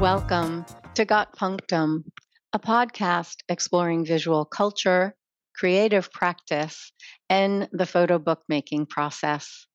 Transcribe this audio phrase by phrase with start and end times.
[0.00, 0.66] Welcome
[0.96, 2.04] to Got Punctum,
[2.52, 5.16] a podcast exploring visual culture,
[5.56, 6.92] creative practice,
[7.30, 9.66] and the photo bookmaking process.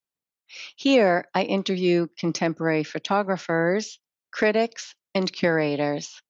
[0.76, 4.00] Here, I interview contemporary photographers,
[4.32, 6.22] critics, and curators.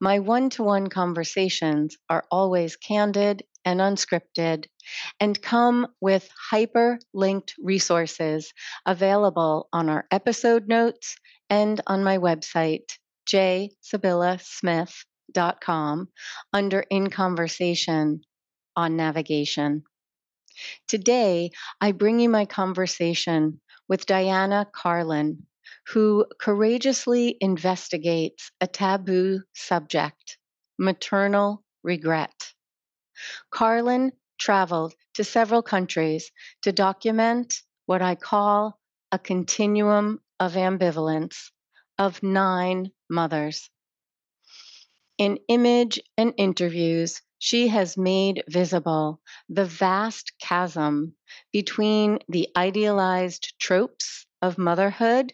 [0.00, 4.64] My one to one conversations are always candid and unscripted
[5.20, 8.54] and come with hyperlinked resources
[8.86, 11.16] available on our episode notes
[11.50, 12.96] and on my website,
[13.28, 16.08] jsybyllasmith.com,
[16.52, 18.22] under In Conversation
[18.74, 19.84] on Navigation.
[20.86, 21.50] Today,
[21.80, 25.42] I bring you my conversation with Diana Karklin,
[25.88, 30.38] who courageously investigates a taboo subject
[30.78, 32.52] maternal regret.
[33.52, 36.30] Karklin traveled to several countries
[36.62, 38.78] to document what I call
[39.10, 41.50] a continuum of ambivalence
[41.98, 43.70] of nine mothers.
[45.18, 51.14] In image and interviews, she has made visible the vast chasm
[51.52, 55.32] between the idealized tropes of motherhood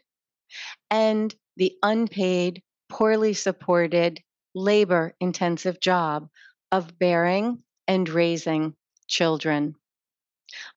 [0.91, 4.23] and the unpaid, poorly supported,
[4.55, 6.29] labor intensive job
[6.73, 8.75] of bearing and raising
[9.09, 9.75] children.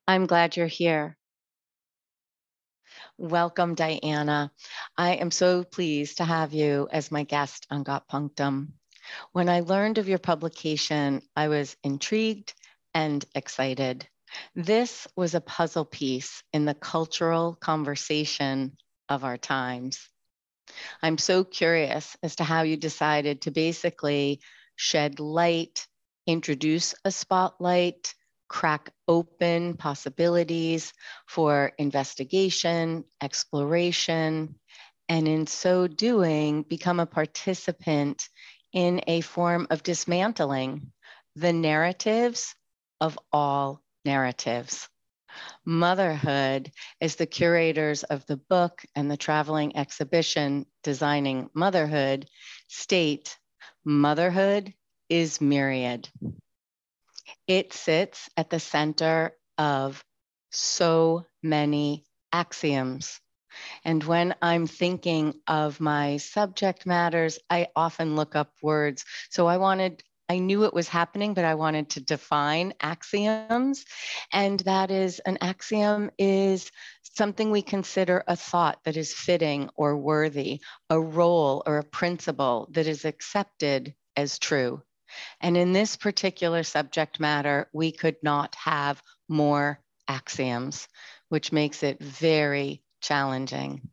[0.07, 1.16] I'm glad you're here.
[3.19, 4.51] Welcome, Diana.
[4.95, 8.75] I am so pleased to have you as my guest on Got Punctum.
[9.31, 12.53] When I learned of your publication, I was intrigued
[12.93, 14.07] and excited.
[14.53, 18.77] This was a puzzle piece in the cultural conversation
[19.09, 20.07] of our times.
[21.01, 24.41] I'm so curious as to how you decided to basically
[24.75, 25.87] shed light,
[26.27, 28.13] introduce a spotlight,
[28.47, 30.93] crack open possibilities
[31.27, 34.55] for investigation, exploration,
[35.09, 38.27] and in so doing, become a participant
[38.73, 40.91] in a form of dismantling
[41.35, 42.55] the narratives
[42.99, 44.89] of all narratives.
[45.65, 46.71] Motherhood,
[47.01, 52.27] as the curators of the book and the traveling exhibition Designing Motherhood
[52.67, 53.37] state,
[53.85, 54.73] motherhood
[55.09, 56.09] is myriad.
[57.47, 60.03] It sits at the center of
[60.51, 63.19] so many axioms.
[63.85, 69.05] And when I'm thinking of my subject matters, I often look up words.
[69.29, 73.85] So I wanted, I knew it was happening, but I wanted to define axioms.
[74.31, 76.69] And that is an axiom is
[77.03, 82.67] something we consider a thought that is fitting or worthy, a role or a principle
[82.71, 84.83] that is accepted as true.
[85.41, 90.87] And in this particular subject matter, we could not have more axioms,
[91.29, 93.89] which makes it very challenging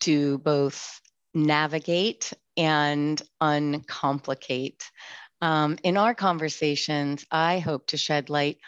[0.00, 1.00] to both
[1.34, 4.82] navigate and uncomplicate.
[5.40, 8.58] Um, in our conversations, I hope to shed light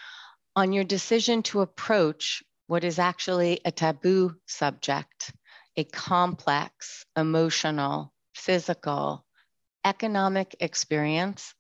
[0.57, 5.33] on your decision to approach what is actually a taboo subject,
[5.77, 9.25] a complex, emotional, physical,
[9.85, 11.55] economic experience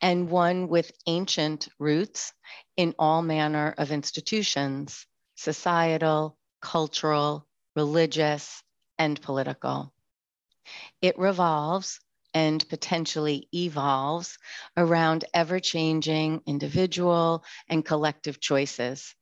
[0.00, 2.32] and one with ancient roots
[2.76, 5.06] in all manner of institutions
[5.38, 8.62] societal, cultural, religious,
[8.98, 9.92] and political.
[11.02, 12.00] It revolves
[12.32, 14.38] and potentially evolves
[14.76, 19.14] around ever changing individual and collective choices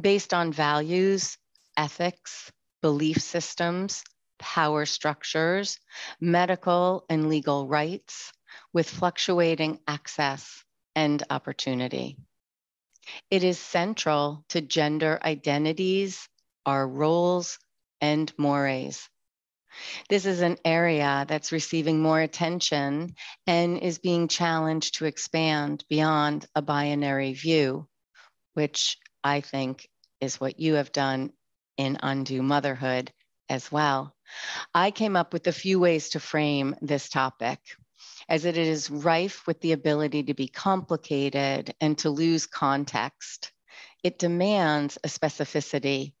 [0.00, 1.38] based on values,
[1.76, 2.50] ethics,
[2.82, 4.04] belief systems,
[4.38, 5.78] power structures,
[6.20, 8.32] medical and legal rights,
[8.72, 10.64] with fluctuating access
[10.94, 12.16] and opportunity.
[13.30, 16.28] It is central to gender identities,
[16.64, 17.58] our roles,
[18.00, 19.08] and mores.
[20.08, 23.14] This is an area that's receiving more attention
[23.46, 27.88] and is being challenged to expand beyond a binary view,
[28.54, 29.88] which I think
[30.20, 31.32] is what you have done
[31.76, 33.12] in Undo Motherhood
[33.48, 34.14] as well.
[34.74, 37.58] I came up with a few ways to frame this topic
[38.28, 43.52] as it is rife with the ability to be complicated and to lose context.
[44.02, 46.14] It demands a specificity,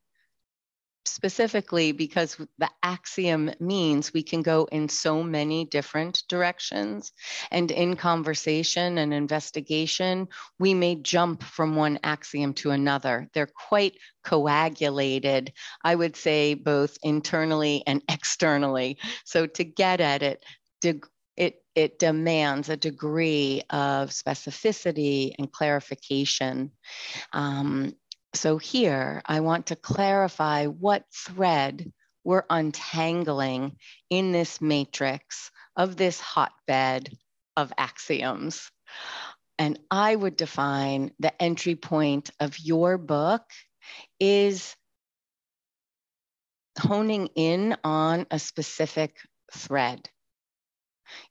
[1.04, 7.12] specifically because the axiom means we can go in so many different directions.
[7.50, 10.28] And in conversation and investigation,
[10.58, 13.28] we may jump from one axiom to another.
[13.34, 15.52] They're quite coagulated,
[15.82, 18.98] I would say, both internally and externally.
[19.24, 20.44] So to get at it,
[21.42, 26.70] it, it demands a degree of specificity and clarification.
[27.32, 27.94] Um,
[28.32, 31.92] so here, I want to clarify what thread
[32.22, 33.76] we're untangling
[34.08, 37.10] in this matrix of this hotbed
[37.56, 38.70] of axioms.
[39.58, 43.42] And I would define the entry point of your book
[44.20, 44.76] is
[46.78, 49.16] honing in on a specific
[49.52, 50.08] thread.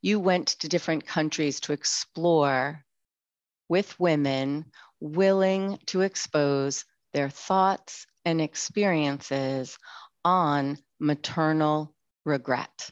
[0.02, 2.84] You went to different countries to explore
[3.70, 4.66] with women
[5.00, 9.78] willing to expose their thoughts and experiences
[10.24, 11.94] on maternal
[12.26, 12.92] regret.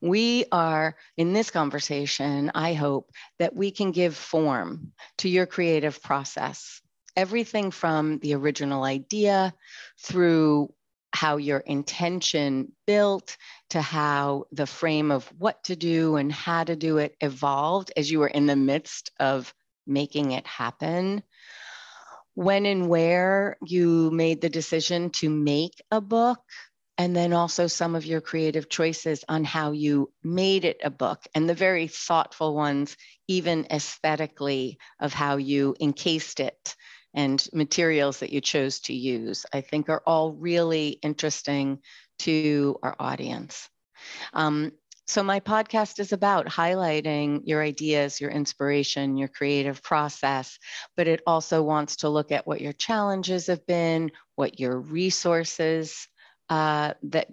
[0.00, 6.02] We are in this conversation, I hope that we can give form to your creative
[6.02, 6.80] process.
[7.16, 9.54] Everything from the original idea
[10.02, 10.72] through
[11.12, 13.36] how your intention built
[13.70, 18.10] to how the frame of what to do and how to do it evolved as
[18.10, 19.52] you were in the midst of
[19.86, 21.22] making it happen.
[22.34, 26.40] When and where you made the decision to make a book,
[26.98, 31.26] and then also some of your creative choices on how you made it a book
[31.34, 32.96] and the very thoughtful ones,
[33.28, 36.74] even aesthetically, of how you encased it
[37.12, 41.80] and materials that you chose to use, I think are all really interesting
[42.20, 43.68] to our audience.
[44.32, 44.72] Um,
[45.06, 50.58] so, my podcast is about highlighting your ideas, your inspiration, your creative process,
[50.96, 56.08] but it also wants to look at what your challenges have been, what your resources
[56.48, 57.28] uh, that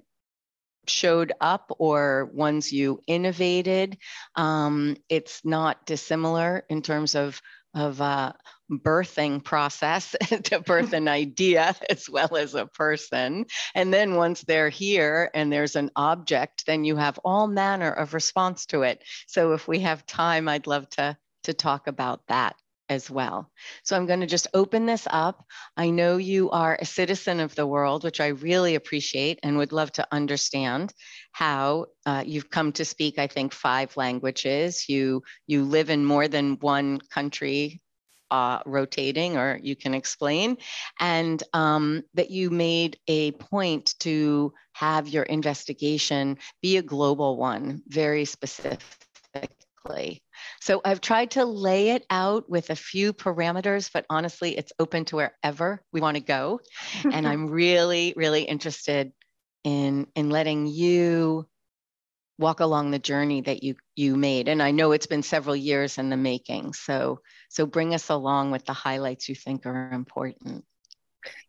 [0.87, 3.97] showed up or ones you innovated.
[4.35, 7.41] Um, it's not dissimilar in terms of
[7.73, 8.33] of uh,
[8.71, 13.45] birthing process to birth an idea as well as a person.
[13.75, 18.13] And then once they're here and there's an object, then you have all manner of
[18.13, 19.03] response to it.
[19.27, 22.55] So if we have time, I'd love to to talk about that
[22.89, 23.49] as well.
[23.83, 25.45] So I'm going to just open this up.
[25.77, 29.71] I know you are a citizen of the world, which I really appreciate and would
[29.71, 30.93] love to understand
[31.31, 34.87] how uh, you've come to speak, I think, five languages.
[34.89, 37.81] You, you live in more than one country
[38.31, 40.57] uh, rotating, or you can explain,
[40.99, 47.83] and um, that you made a point to have your investigation be a global one,
[47.87, 48.25] very
[49.83, 50.23] specifically.
[50.61, 55.05] So I've tried to lay it out with a few parameters, but honestly, it's open
[55.05, 56.59] to wherever we want to go.
[57.03, 59.11] and I'm really, really interested
[59.63, 61.47] in, in letting you
[62.39, 65.99] walk along the journey that you you made and i know it's been several years
[65.99, 70.65] in the making so so bring us along with the highlights you think are important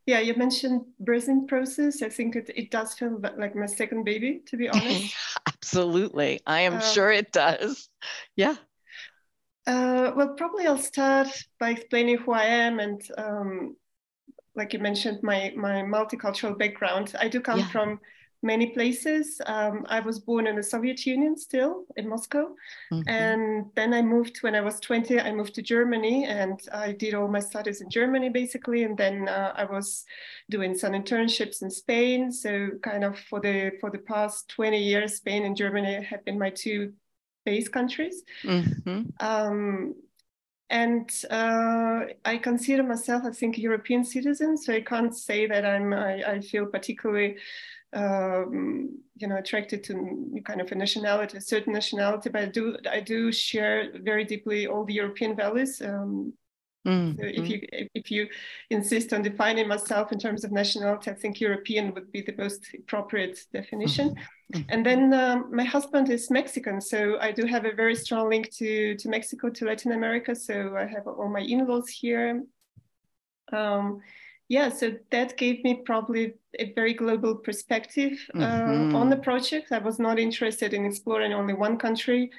[0.06, 2.02] yeah you mentioned birthing process.
[2.02, 5.14] I think it, it does feel like my second baby to be honest.
[5.46, 6.40] Absolutely.
[6.46, 7.88] I am um, sure it does.
[8.36, 8.56] Yeah.
[9.66, 11.28] Uh, well, probably I'll start
[11.58, 13.76] by explaining who I am and, um,
[14.56, 17.12] like you mentioned, my my multicultural background.
[17.18, 17.68] I do come yeah.
[17.70, 17.98] from
[18.44, 19.40] many places.
[19.46, 22.54] Um, I was born in the Soviet Union, still in Moscow,
[22.92, 23.08] mm-hmm.
[23.08, 25.20] and then I moved when I was 20.
[25.20, 29.28] I moved to Germany, and I did all my studies in Germany basically, and then
[29.28, 30.04] uh, I was
[30.50, 32.30] doing some internships in Spain.
[32.30, 36.38] So, kind of for the for the past 20 years, Spain and Germany have been
[36.38, 36.92] my two
[37.44, 38.22] base countries.
[38.44, 39.02] Mm-hmm.
[39.20, 39.94] Um,
[40.70, 44.56] and uh, I consider myself, I think, a European citizen.
[44.56, 45.92] So I can't say that I'm.
[45.92, 47.36] I, I feel particularly,
[47.94, 52.30] um, you know, attracted to kind of a nationality, a certain nationality.
[52.30, 55.80] But I do, I do share very deeply all the European values.
[55.80, 56.34] Um,
[56.86, 57.18] Mm-hmm.
[57.18, 58.28] So if you if you
[58.70, 62.66] insist on defining myself in terms of nationality, I think European would be the most
[62.78, 64.16] appropriate definition.
[64.52, 64.62] Mm-hmm.
[64.68, 68.50] And then um, my husband is Mexican, so I do have a very strong link
[68.56, 70.34] to to Mexico, to Latin America.
[70.34, 72.42] So I have all my in-laws here.
[73.52, 74.00] Um,
[74.48, 78.94] yeah, so that gave me probably a very global perspective uh, mm-hmm.
[78.94, 79.72] on the project.
[79.72, 82.30] I was not interested in exploring only one country.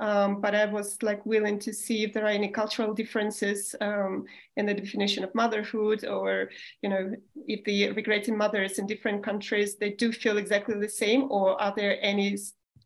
[0.00, 4.26] Um, but I was like willing to see if there are any cultural differences um,
[4.56, 6.50] in the definition of motherhood, or
[6.82, 7.12] you know,
[7.48, 11.74] if the regretting mothers in different countries they do feel exactly the same, or are
[11.76, 12.36] there any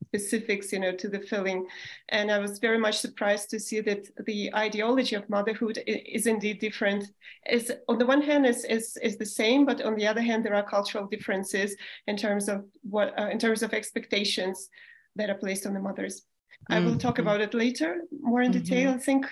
[0.07, 1.67] specifics, you know, to the filling.
[2.11, 6.61] And I was very much surprised to see that the ideology of motherhood is indeed
[6.61, 7.05] different.
[7.51, 10.45] Is on the one hand is is is the same, but on the other hand
[10.45, 14.69] there are cultural differences in terms of what uh, in terms of expectations
[15.17, 16.23] that are placed on the mothers.
[16.71, 17.23] I will talk mm-hmm.
[17.23, 18.99] about it later, more in detail, mm-hmm.
[18.99, 19.27] I think.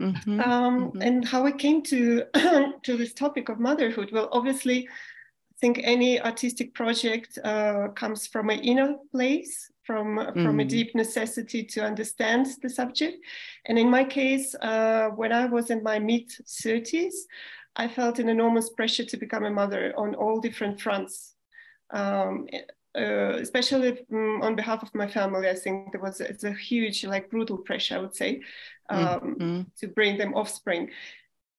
[0.00, 0.40] Mm-hmm.
[0.40, 1.02] Um, mm-hmm.
[1.02, 4.10] And how I came to to this topic of motherhood.
[4.12, 4.88] Well, obviously,
[5.60, 10.68] think any artistic project uh, comes from an inner place, from from a mm.
[10.68, 13.18] deep necessity to understand the subject.
[13.66, 16.30] And in my case, uh, when I was in my mid
[16.62, 17.26] thirties,
[17.76, 21.34] I felt an enormous pressure to become a mother on all different fronts.
[21.90, 22.46] Um,
[22.96, 27.04] uh, especially um, on behalf of my family, I think there was it's a huge,
[27.04, 28.40] like brutal pressure, I would say,
[28.88, 29.60] um, mm-hmm.
[29.80, 30.90] to bring them offspring.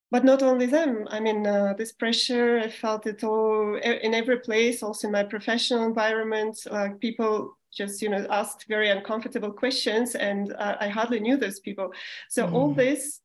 [0.10, 1.06] But not only them.
[1.10, 5.24] I mean, uh, this pressure, I felt it all in every place, also in my
[5.24, 6.58] professional environment.
[6.72, 11.60] Like people just, you know, asked very uncomfortable questions, and uh, I hardly knew those
[11.60, 11.92] people.
[12.30, 12.56] So mm-hmm.
[12.56, 13.20] all this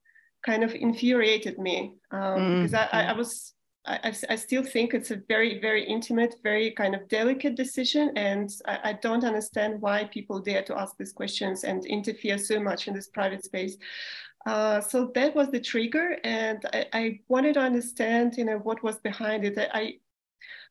[0.45, 2.63] kind of infuriated me um, mm-hmm.
[2.63, 6.71] because I, I, I was I, I, still think it's a very, very intimate, very
[6.71, 8.13] kind of delicate decision.
[8.17, 12.61] And I, I, don't understand why people dare to ask these questions and interfere so
[12.61, 13.77] much in this private space.
[14.47, 16.19] Uh, so that was the trigger.
[16.25, 19.57] And I, I, wanted to understand, you know, what was behind it.
[19.73, 19.99] I,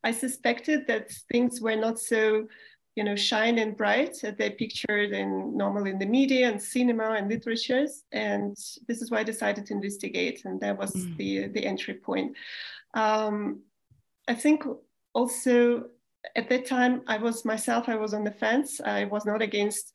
[0.03, 2.47] I suspected that things were not so,
[2.95, 7.11] you know, shine and bright as they pictured in normally in the media and cinema
[7.13, 8.03] and literatures.
[8.11, 10.43] And this is why I decided to investigate.
[10.43, 11.15] And that was mm.
[11.17, 12.35] the, the entry point.
[12.93, 13.61] Um,
[14.27, 14.63] I think
[15.13, 15.85] also
[16.35, 18.81] at that time I was myself, I was on the fence.
[18.81, 19.93] I was not against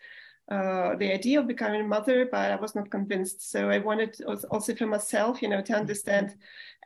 [0.49, 3.51] uh, the idea of becoming a mother, but I was not convinced.
[3.51, 6.37] So I wanted also for myself, you know, to understand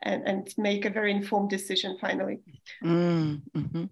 [0.01, 2.39] and, and make a very informed decision finally.
[2.83, 3.89] Mm -hmm.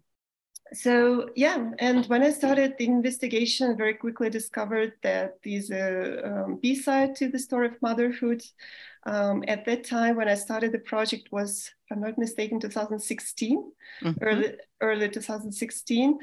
[0.74, 6.22] So yeah, and when I started the investigation, I very quickly discovered that there's a
[6.24, 8.44] um, B-side to the story of motherhood.
[9.06, 13.72] Um, at that time, when I started the project, was if I'm not mistaken, 2016,
[14.04, 14.24] mm-hmm.
[14.24, 16.20] early early 2016.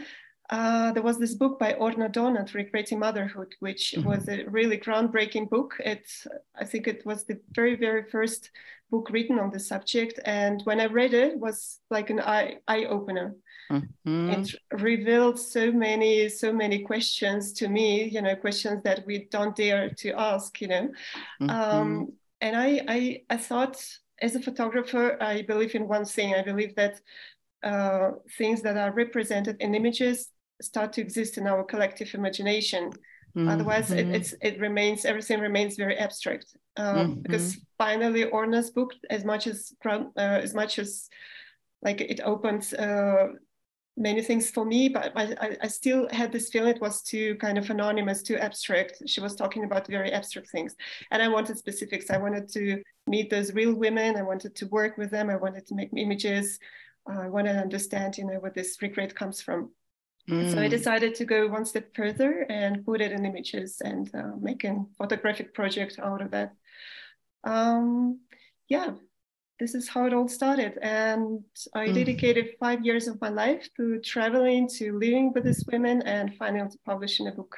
[0.48, 4.08] Uh, there was this book by Orna Donath, Regretting Motherhood, which mm-hmm.
[4.08, 5.74] was a really groundbreaking book.
[5.80, 8.50] It's, I think it was the very, very first
[8.90, 10.20] book written on the subject.
[10.24, 13.34] And when I read it, it was like an eye, eye opener.
[13.72, 14.30] Mm-hmm.
[14.30, 19.56] It revealed so many, so many questions to me, you know, questions that we don't
[19.56, 20.90] dare to ask, you know.
[21.40, 21.50] Mm-hmm.
[21.50, 23.84] Um, and I, I, I thought
[24.22, 26.34] as a photographer, I believe in one thing.
[26.34, 27.00] I believe that
[27.62, 32.90] uh, things that are represented in images start to exist in our collective imagination.
[33.36, 33.48] Mm-hmm.
[33.48, 36.56] Otherwise, it, it's it remains everything remains very abstract.
[36.76, 37.20] Um, mm-hmm.
[37.22, 41.08] Because finally, Orna's book, as much as uh, as much as
[41.82, 43.28] like it opens uh,
[43.96, 47.56] many things for me, but I, I, still had this feeling it was too kind
[47.56, 49.02] of anonymous, too abstract.
[49.06, 50.74] She was talking about very abstract things.
[51.10, 52.10] And I wanted specifics.
[52.10, 54.16] I wanted to meet those real women.
[54.16, 55.30] I wanted to work with them.
[55.30, 56.58] I wanted to make images.
[57.06, 59.70] I wanted to understand, you know, where this regret comes from.
[60.28, 60.52] Mm.
[60.52, 60.70] So I mm.
[60.70, 64.84] decided to go one step further and put it in images and uh, make a
[64.98, 66.54] photographic project out of that.
[67.44, 68.20] Um,
[68.68, 68.90] yeah,
[69.60, 70.78] this is how it all started.
[70.82, 71.94] And I mm.
[71.94, 76.68] dedicated five years of my life to traveling, to living with these women, and finally
[76.68, 77.56] to publishing a book.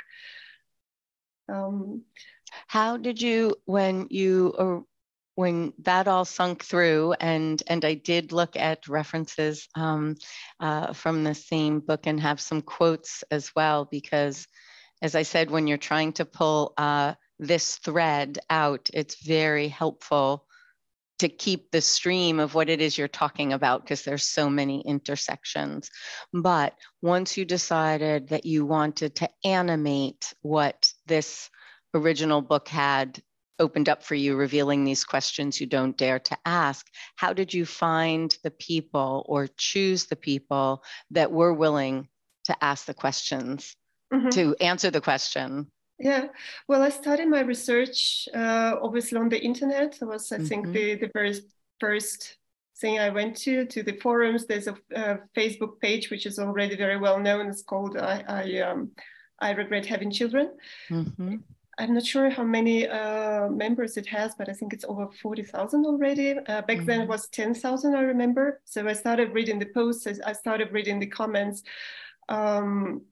[1.49, 2.03] Um,
[2.67, 4.85] how did you, when you, or
[5.39, 10.17] when that all sunk through, and and I did look at references um,
[10.59, 14.49] uh, from the same book and have some quotes as well, because
[15.01, 20.45] as I said, when you're trying to pull uh, this thread out, it's very helpful
[21.21, 24.81] to keep the stream of what it is you're talking about because there's so many
[24.81, 25.89] intersections.
[26.33, 31.49] But once you decided that you wanted to animate what this
[31.95, 33.23] original book had
[33.59, 36.87] opened up for you, revealing these questions you don't dare to ask,
[37.17, 42.09] how did you find the people or choose the people that were willing
[42.45, 43.77] to ask the questions,
[44.13, 44.29] mm-hmm.
[44.31, 45.67] to answer the question?
[45.99, 46.29] Yeah,
[46.69, 49.99] well, I started my research uh, obviously on the internet.
[49.99, 50.47] That was, I mm-hmm.
[50.47, 51.35] think, the, the very
[51.81, 52.37] first
[52.81, 54.47] thing I went to, to the forums.
[54.47, 57.49] There's a, a Facebook page which is already very well known.
[57.49, 58.93] It's called I, I, um,
[59.41, 60.53] I Regret Having Children.
[60.89, 61.37] Mm-hmm.
[61.79, 65.87] I'm not sure how many uh, members it has, but I think it's over 40,000
[65.87, 66.33] already.
[66.33, 66.85] Uh, back mm-hmm.
[66.87, 67.13] then it mm-hmm.
[67.13, 68.61] was 10,000, I remember.
[68.65, 71.63] So I started reading the posts, I started reading the comments.
[72.29, 73.03] Um,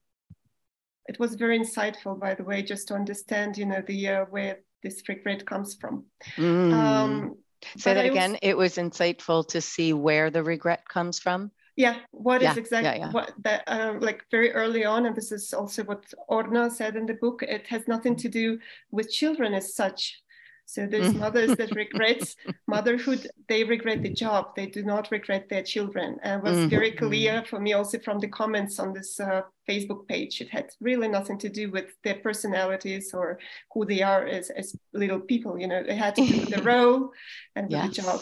[1.08, 4.58] it was very insightful, by the way, just to understand, you know, the uh, where
[4.82, 6.04] this regret comes from.
[6.36, 6.72] Mm.
[6.72, 7.36] Um,
[7.78, 8.36] Say that again.
[8.42, 11.50] it was insightful to see where the regret comes from.
[11.76, 13.12] Yeah, what yeah, is exactly yeah, yeah.
[13.12, 17.04] what that uh, like very early on, and this is also what Orna said in
[17.04, 17.42] the book.
[17.42, 18.58] It has nothing to do
[18.90, 20.22] with children as such,
[20.68, 22.34] so there's mothers that regret
[22.66, 23.28] motherhood.
[23.48, 24.56] They regret the job.
[24.56, 26.18] They do not regret their children.
[26.22, 26.68] And it was mm-hmm.
[26.68, 30.40] very clear for me also from the comments on this uh, Facebook page.
[30.40, 33.38] It had really nothing to do with their personalities or
[33.72, 35.56] who they are as, as little people.
[35.56, 37.12] You know, they had to do with the role
[37.54, 37.86] and with yes.
[37.86, 38.20] the job.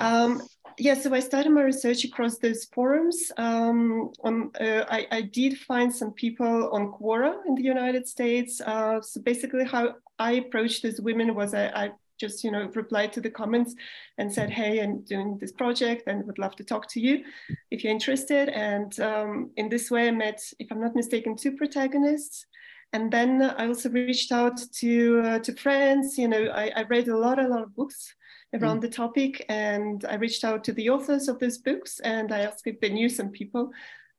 [0.00, 0.42] Um,
[0.78, 3.32] yeah, so I started my research across those forums.
[3.36, 8.60] Um, on, uh, I, I, did find some people on Quora in the United States.
[8.60, 13.12] Uh, so basically, how I approached these women was I, I just you know replied
[13.12, 13.74] to the comments
[14.18, 17.22] and said hey i'm doing this project and would love to talk to you
[17.70, 21.52] if you're interested and um, in this way i met if i'm not mistaken two
[21.52, 22.46] protagonists
[22.92, 27.06] and then i also reached out to uh, to friends you know I, I, read
[27.06, 28.14] a lot a lot of books
[28.54, 28.82] around mm.
[28.82, 32.66] the topic and i reached out to the authors of those books and i asked
[32.66, 33.70] if they knew some people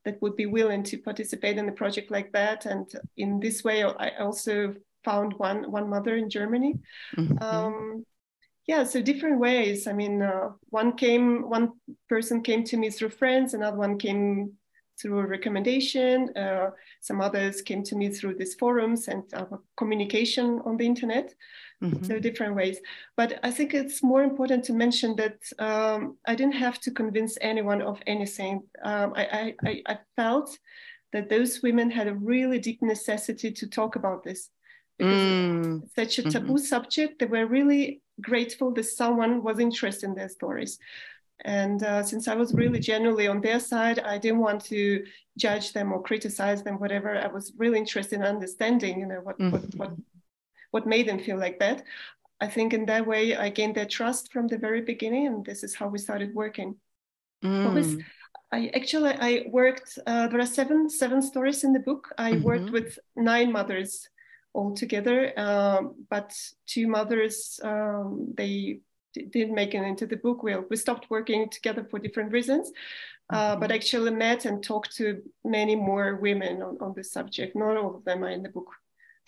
[0.05, 3.83] that would be willing to participate in a project like that and in this way
[3.83, 6.79] i also found one one mother in Germany.
[7.17, 7.43] Mm-hmm.
[7.43, 8.05] Um,
[8.67, 9.87] yeah, so different ways.
[9.87, 11.71] I mean, uh, one came, one
[12.07, 14.53] person came to me through friends, another one came
[15.01, 16.29] through a recommendation.
[16.37, 16.69] Uh,
[17.01, 19.45] some others came to me through these forums and uh,
[19.75, 21.33] communication on the internet.
[21.81, 22.03] Mm-hmm.
[22.03, 22.77] So different ways.
[23.15, 27.37] But I think it's more important to mention that um, I didn't have to convince
[27.39, 28.63] anyone of anything.
[28.83, 30.57] Um, I, I, I felt
[31.13, 34.49] that those women had a really deep necessity to talk about this
[34.97, 35.83] because mm.
[35.83, 36.57] it's such a taboo mm-hmm.
[36.57, 37.19] subject.
[37.19, 40.77] They were really grateful that someone was interested in their stories.
[41.45, 45.05] And uh, since I was really genuinely on their side, I didn't want to
[45.37, 47.17] judge them or criticize them, whatever.
[47.17, 49.51] I was really interested in understanding, you know, what, mm-hmm.
[49.51, 49.91] what, what,
[50.71, 51.83] what made them feel like that.
[52.41, 55.63] I think in that way, I gained their trust from the very beginning, and this
[55.63, 56.75] is how we started working.
[57.43, 58.03] Mm.
[58.51, 59.99] I actually I worked.
[60.07, 62.13] Uh, there are seven seven stories in the book.
[62.17, 62.43] I mm-hmm.
[62.43, 64.09] worked with nine mothers
[64.55, 65.37] altogether.
[65.39, 66.35] Um, but
[66.65, 68.79] two mothers, um, they
[69.13, 70.43] didn't make it into the book.
[70.43, 72.71] We, we stopped working together for different reasons,
[73.29, 73.59] uh, mm-hmm.
[73.59, 77.55] but actually met and talked to many more women on, on this subject.
[77.55, 78.71] Not all of them are in the book.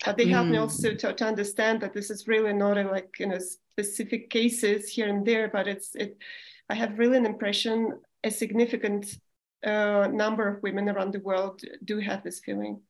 [0.04, 0.52] But they helped mm.
[0.52, 4.30] me also to, to understand that this is really not a, like you know specific
[4.30, 6.16] cases here and there, but it's it.
[6.68, 9.18] I have really an impression a significant
[9.64, 12.80] uh, number of women around the world do have this feeling.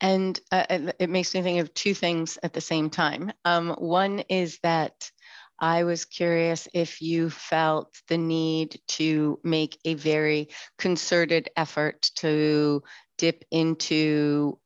[0.00, 3.32] And uh, it makes me think of two things at the same time.
[3.44, 5.10] Um, one is that
[5.58, 12.82] I was curious if you felt the need to make a very concerted effort to
[13.18, 14.58] dip into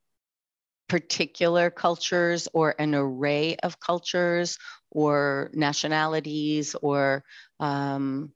[0.91, 7.23] particular cultures or an array of cultures or nationalities or
[7.61, 8.33] um,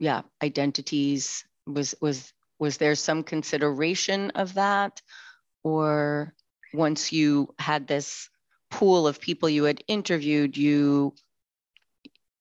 [0.00, 1.44] yeah identities.
[1.64, 5.00] Was was was there some consideration of that?
[5.62, 6.34] Or
[6.74, 8.28] once you had this
[8.68, 11.14] pool of people you had interviewed you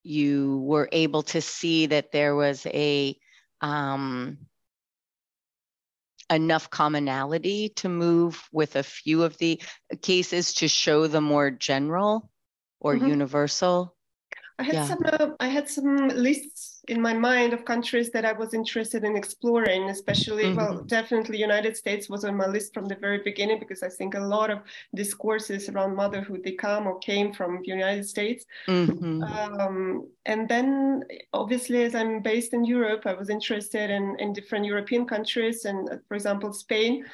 [0.01, 3.15] you were able to see that there was a
[3.61, 4.39] um,
[6.31, 9.61] enough commonality to move with a few of the
[10.01, 12.29] cases to show the more general
[12.79, 13.07] or mm-hmm.
[13.07, 13.95] universal
[14.61, 14.85] I had yeah.
[14.85, 19.05] some uh, I had some lists in my mind of countries that I was interested
[19.05, 20.57] in exploring, especially mm-hmm.
[20.57, 24.13] well, definitely United States was on my list from the very beginning because I think
[24.13, 24.59] a lot of
[24.93, 28.45] discourses around motherhood they come or came from the United States.
[28.67, 29.23] Mm-hmm.
[29.23, 34.65] Um, and then obviously as I'm based in Europe, I was interested in, in different
[34.65, 37.05] European countries and for example Spain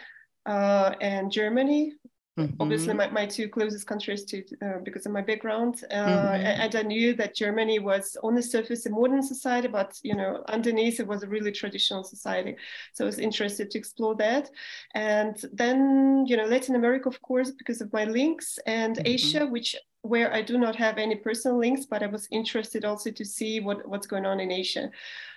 [0.48, 1.94] uh, and Germany
[2.38, 2.62] Mm-hmm.
[2.62, 6.46] Obviously, my, my two closest countries to uh, because of my background, uh, mm-hmm.
[6.46, 10.44] and I knew that Germany was on the surface a modern society, but you know
[10.48, 12.56] underneath it was a really traditional society.
[12.94, 14.52] So I was interested to explore that,
[14.94, 19.08] and then you know Latin America, of course, because of my links, and mm-hmm.
[19.08, 23.12] Asia, which where I do not have any personal links, but I was interested also
[23.12, 24.90] to see what, what's going on in Asia.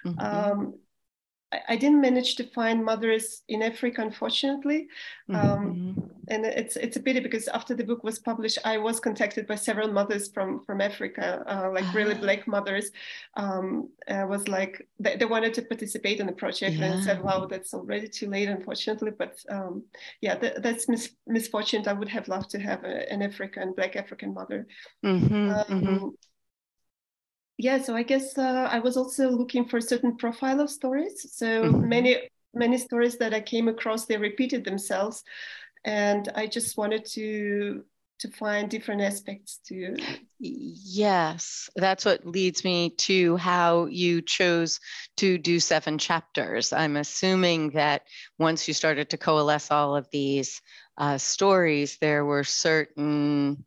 [0.05, 0.21] Mm-hmm.
[0.21, 0.75] Um,
[1.69, 4.87] I didn't manage to find mothers in Africa, unfortunately,
[5.31, 6.01] um, mm-hmm.
[6.29, 9.57] and it's it's a pity because after the book was published, I was contacted by
[9.57, 12.21] several mothers from from Africa, uh, like really ah.
[12.21, 12.93] black mothers.
[13.37, 16.93] Um, was like they, they, wanted to participate in the project, yeah.
[16.93, 19.83] and said, "Wow, that's already too late, unfortunately." But um,
[20.21, 21.83] yeah, th- that's mis- misfortune.
[21.89, 24.69] I would have loved to have a, an African black African mother.
[25.05, 25.51] Mm-hmm.
[25.51, 26.09] mm-hmm.
[27.63, 31.27] Yeah, so I guess uh, I was also looking for a certain profile of stories.
[31.31, 31.89] So mm-hmm.
[31.89, 32.17] many
[32.55, 35.23] many stories that I came across they repeated themselves,
[35.85, 37.85] and I just wanted to
[38.21, 39.97] to find different aspects to
[40.39, 44.79] yes that's what leads me to how you chose
[45.17, 48.03] to do seven chapters i'm assuming that
[48.39, 50.61] once you started to coalesce all of these
[50.99, 53.65] uh, stories there were certain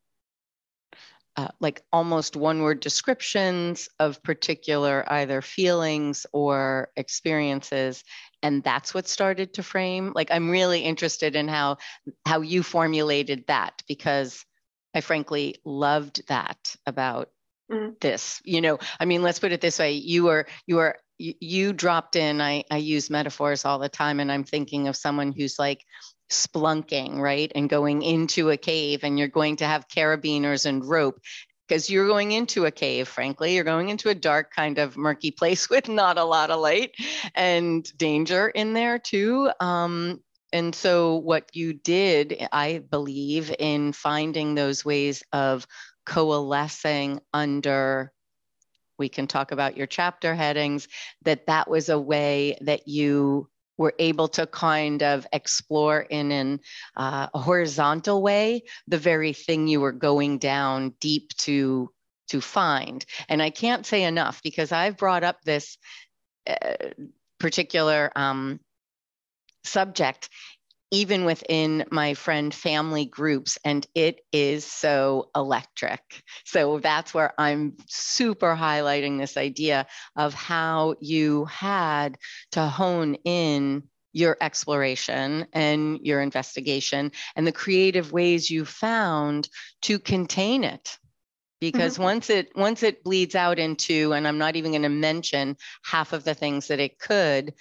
[1.35, 8.03] uh, like almost one word descriptions of particular either feelings or experiences
[8.43, 11.77] and that's what started to frame like i'm really interested in how
[12.25, 14.45] how you formulated that because
[14.93, 17.29] i frankly loved that about
[17.71, 17.99] mm.
[17.99, 21.73] this you know i mean let's put it this way you were you were you
[21.73, 25.57] dropped in I, I use metaphors all the time and i'm thinking of someone who's
[25.57, 25.83] like
[26.33, 27.51] splunking, right?
[27.55, 31.19] And going into a cave, and you're going to have carabiners and rope.
[31.67, 33.55] because you're going into a cave, frankly.
[33.55, 36.91] You're going into a dark, kind of murky place with not a lot of light
[37.35, 39.51] and danger in there, too.
[39.59, 45.65] Um, and so, what you did, I believe, in finding those ways of
[46.05, 48.11] coalescing under
[48.97, 50.87] we can talk about your chapter headings
[51.23, 56.59] that that was a way that you were able to kind of explore in an,
[56.95, 61.89] uh, horizontal way the very thing you were going down deep to
[62.29, 63.05] to find.
[63.29, 65.77] And i can't say enough because i've brought up this
[66.47, 66.75] uh,
[67.39, 68.59] particular um,
[69.63, 70.29] subject
[70.93, 76.01] even within my friend family groups, and it is so electric.
[76.45, 82.19] So that's where I'm super highlighting this idea of how you had
[82.51, 89.49] to hone in your exploration and your investigation and the creative ways you found
[89.81, 90.99] to contain it
[91.59, 92.03] because mm-hmm.
[92.03, 96.13] once it once it bleeds out into and i'm not even going to mention half
[96.13, 97.53] of the things that it could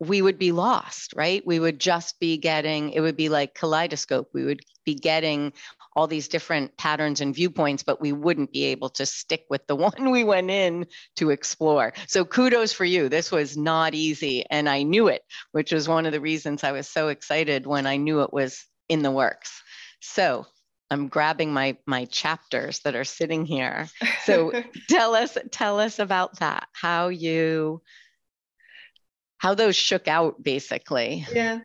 [0.00, 1.46] we would be lost, right?
[1.46, 4.30] We would just be getting, it would be like kaleidoscope.
[4.32, 5.52] We would be getting
[5.94, 9.76] all these different patterns and viewpoints, but we wouldn't be able to stick with the
[9.90, 10.86] one we went in
[11.16, 11.92] to explore.
[12.06, 13.10] So kudos for you.
[13.10, 14.44] This was not easy.
[14.50, 17.86] And I knew it, which was one of the reasons I was so excited when
[17.86, 19.62] I knew it was in the works.
[20.00, 20.46] So
[20.90, 23.86] I'm grabbing my my chapters that are sitting here.
[24.24, 24.52] So
[24.88, 26.66] tell us tell us about that.
[26.72, 27.82] How you
[29.40, 31.26] how those shook out basically.
[31.32, 31.60] Yeah.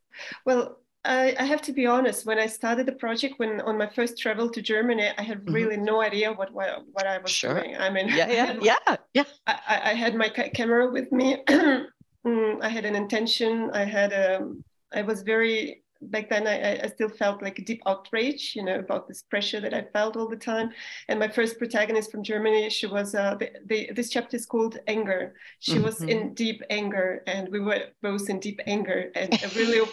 [0.46, 2.26] Well, I, I, have to be honest.
[2.26, 5.54] When I started the project, when on my first travel to Germany, I had mm-hmm.
[5.54, 5.86] really mm-hmm.
[5.86, 7.62] no idea what, what what I was sure.
[7.62, 7.78] doing.
[7.78, 8.58] I mean, yeah, yeah,
[8.88, 9.24] yeah, yeah.
[9.46, 11.44] I, I had my camera with me.
[12.26, 13.70] Mm, I had an intention.
[13.72, 14.38] I had a.
[14.38, 14.64] Um,
[15.06, 19.08] was very back then I, I, still felt like a deep outrage, you know, about
[19.08, 20.72] this pressure that I felt all the time.
[21.08, 24.78] And my first protagonist from Germany, she was, uh, the, the, this chapter is called
[24.88, 25.36] Anger.
[25.60, 25.84] She mm-hmm.
[25.84, 29.88] was in deep anger and we were both in deep anger and really,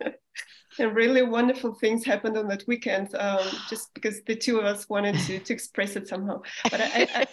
[0.78, 4.88] and really wonderful things happened on that weekend um, just because the two of us
[4.88, 6.42] wanted to, to express it somehow.
[6.70, 7.26] But I, I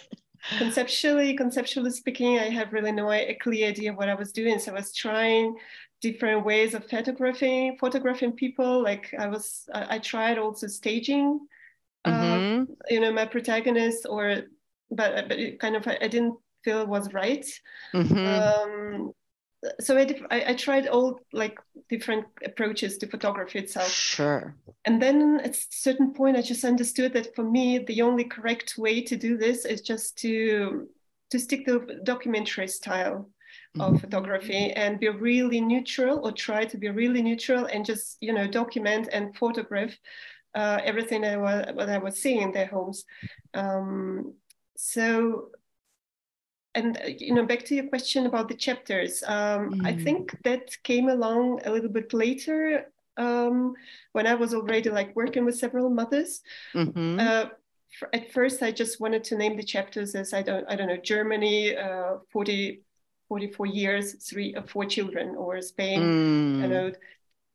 [0.58, 4.72] conceptually conceptually speaking i have really no a clear idea what i was doing so
[4.72, 5.56] i was trying
[6.00, 8.82] different ways of photographing photographing people.
[8.82, 11.40] Like i was i, I tried also staging
[12.04, 12.62] uh, mm-hmm.
[12.62, 14.42] uh, you know my protagonist or
[14.90, 17.46] but but it kind of i, I didn't feel was right.
[17.94, 18.26] Mm-hmm.
[18.26, 19.12] um,
[19.80, 23.90] so I, I, I tried all like different approaches to photography itself.
[23.90, 24.54] Sure.
[24.84, 28.74] And then at a certain point i just understood that for me the only correct
[28.76, 30.88] way to do this is just to
[31.30, 33.28] to stick to documentary style
[33.80, 33.96] of mm-hmm.
[33.96, 38.46] photography and be really neutral or try to be really neutral and just you know
[38.46, 39.92] document and photograph
[40.54, 43.04] uh, everything I was, what I was seeing in their homes.
[43.54, 44.34] Um,
[44.76, 45.48] so,
[46.74, 49.86] and you know, back to your question about the chapters, um, mm.
[49.86, 53.74] I think that came along a little bit later um,
[54.12, 56.40] when I was already like working with several mothers.
[56.74, 57.18] Mm-hmm.
[57.20, 57.46] Uh,
[58.12, 60.96] at first, I just wanted to name the chapters as I don't, I don't know,
[60.96, 62.82] Germany, uh, 40
[63.34, 66.62] 44 years, three or uh, four children, or Spain, mm.
[66.62, 66.92] you know,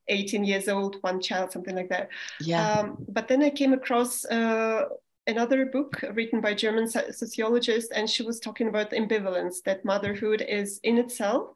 [0.10, 2.10] 18 years old, one child, something like that.
[2.42, 2.70] Yeah.
[2.70, 4.90] Um, but then I came across uh,
[5.26, 10.82] another book written by German sociologist, and she was talking about ambivalence, that motherhood is
[10.84, 11.52] in itself.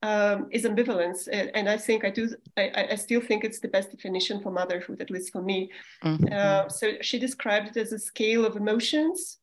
[0.00, 2.28] Um, is ambivalence, and I think I do.
[2.56, 5.72] I, I, still think it's the best definition for motherhood, at least for me.
[6.04, 6.32] Mm-hmm.
[6.32, 9.38] Uh, so she described it as a scale of emotions.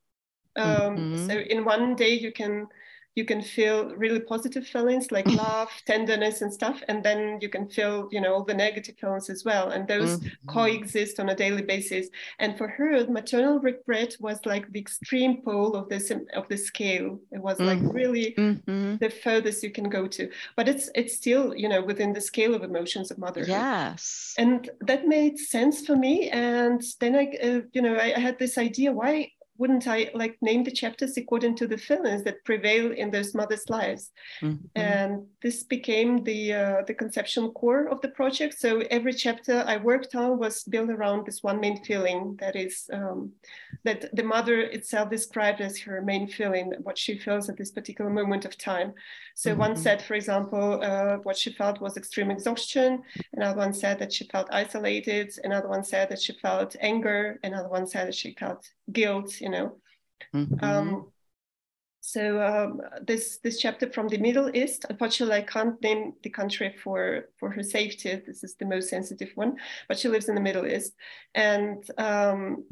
[0.56, 1.28] Um, mm-hmm.
[1.28, 2.68] So in one day you can
[3.16, 7.68] you can feel really positive feelings like love tenderness and stuff and then you can
[7.68, 10.50] feel you know all the negative feelings as well and those mm-hmm.
[10.50, 12.08] coexist on a daily basis
[12.40, 17.20] and for her maternal regret was like the extreme pole of this of the scale
[17.32, 17.96] it was like mm-hmm.
[17.96, 18.98] really mm-hmm.
[18.98, 22.54] the furthest you can go to but it's it's still you know within the scale
[22.54, 27.62] of emotions of motherhood yes and that made sense for me and then i uh,
[27.72, 31.56] you know I, I had this idea why wouldn't I like name the chapters according
[31.58, 34.12] to the feelings that prevail in those mothers' lives?
[34.42, 34.66] Mm-hmm.
[34.76, 38.60] And this became the uh, the conceptual core of the project.
[38.60, 42.90] So every chapter I worked on was built around this one main feeling that is
[42.92, 43.32] um,
[43.84, 48.12] that the mother itself described as her main feeling, what she feels at this particular
[48.12, 48.94] moment of time.
[49.36, 49.60] So mm-hmm.
[49.60, 53.04] one said, for example, uh, what she felt was extreme exhaustion.
[53.34, 55.34] Another one said that she felt isolated.
[55.44, 57.40] Another one said that she felt anger.
[57.44, 59.78] Another one said that she felt guilt you know
[60.34, 60.66] mm-hmm.
[60.66, 61.08] um,
[62.02, 66.76] so um, this this chapter from the Middle East, unfortunately, I can't name the country
[66.84, 68.22] for for her safety.
[68.28, 69.56] This is the most sensitive one,
[69.88, 70.94] but she lives in the Middle East,
[71.34, 72.64] and um,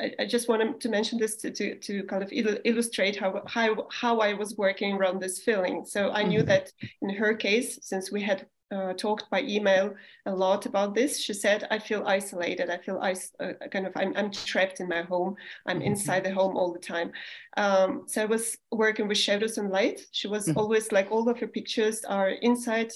[0.00, 3.42] I, I, just wanted to mention this to, to, to kind of il- illustrate how,
[3.46, 5.84] how, how I was working around this feeling.
[5.84, 6.48] So I knew mm-hmm.
[6.48, 9.94] that in her case, since we had uh, talked by email
[10.26, 11.20] a lot about this.
[11.20, 12.70] She said, "I feel isolated.
[12.70, 15.36] I feel is- uh, kind of I'm, I'm trapped in my home.
[15.66, 15.86] I'm mm-hmm.
[15.86, 17.12] inside the home all the time."
[17.56, 20.00] Um, so I was working with shadows and light.
[20.12, 20.58] She was mm-hmm.
[20.58, 22.92] always like all of her pictures are inside.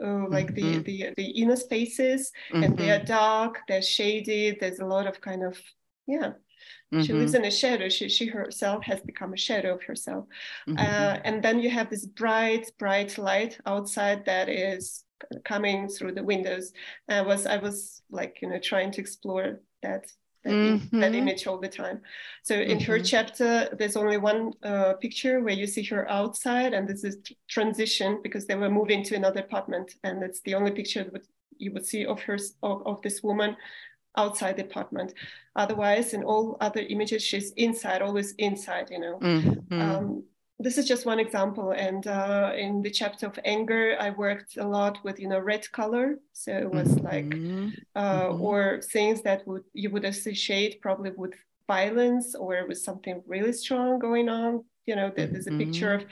[0.00, 0.82] Uh, like mm-hmm.
[0.82, 3.06] the, the the inner spaces and they are mm-hmm.
[3.06, 5.58] dark they're shaded there's a lot of kind of
[6.06, 6.32] yeah
[6.92, 7.02] Mm-hmm.
[7.02, 7.44] She lives mm-hmm.
[7.44, 7.88] in a shadow.
[7.88, 10.26] She, she herself has become a shadow of herself.
[10.68, 10.78] Mm-hmm.
[10.78, 15.04] Uh, and then you have this bright, bright light outside that is
[15.44, 16.72] coming through the windows.
[17.08, 20.06] I was I was like you know trying to explore that
[20.44, 21.00] that, mm-hmm.
[21.00, 22.00] that image all the time.
[22.42, 22.92] So in mm-hmm.
[22.92, 27.18] her chapter, there's only one uh, picture where you see her outside, and this is
[27.48, 31.26] transition because they were moving to another apartment, and it's the only picture that
[31.58, 33.56] you would see of her of, of this woman
[34.18, 35.14] outside the apartment.
[35.56, 39.18] Otherwise, in all other images, she's inside, always inside, you know.
[39.18, 39.80] Mm-hmm.
[39.80, 40.24] Um,
[40.58, 41.70] this is just one example.
[41.70, 45.70] And uh, in the chapter of anger, I worked a lot with, you know, red
[45.72, 46.18] color.
[46.32, 47.06] So it was mm-hmm.
[47.12, 47.30] like,
[47.94, 48.42] uh, mm-hmm.
[48.42, 51.34] or things that would you would associate probably with
[51.68, 54.64] violence or with something really strong going on.
[54.86, 56.02] You know, there's a picture of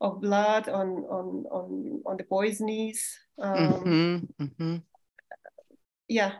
[0.00, 3.18] of blood on on on on the boy's knees.
[3.40, 4.44] Um, mm-hmm.
[4.44, 4.76] Mm-hmm.
[6.08, 6.32] yeah,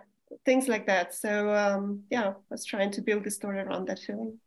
[0.45, 1.15] things like that.
[1.15, 4.39] So um, yeah, I was trying to build the story around that feeling.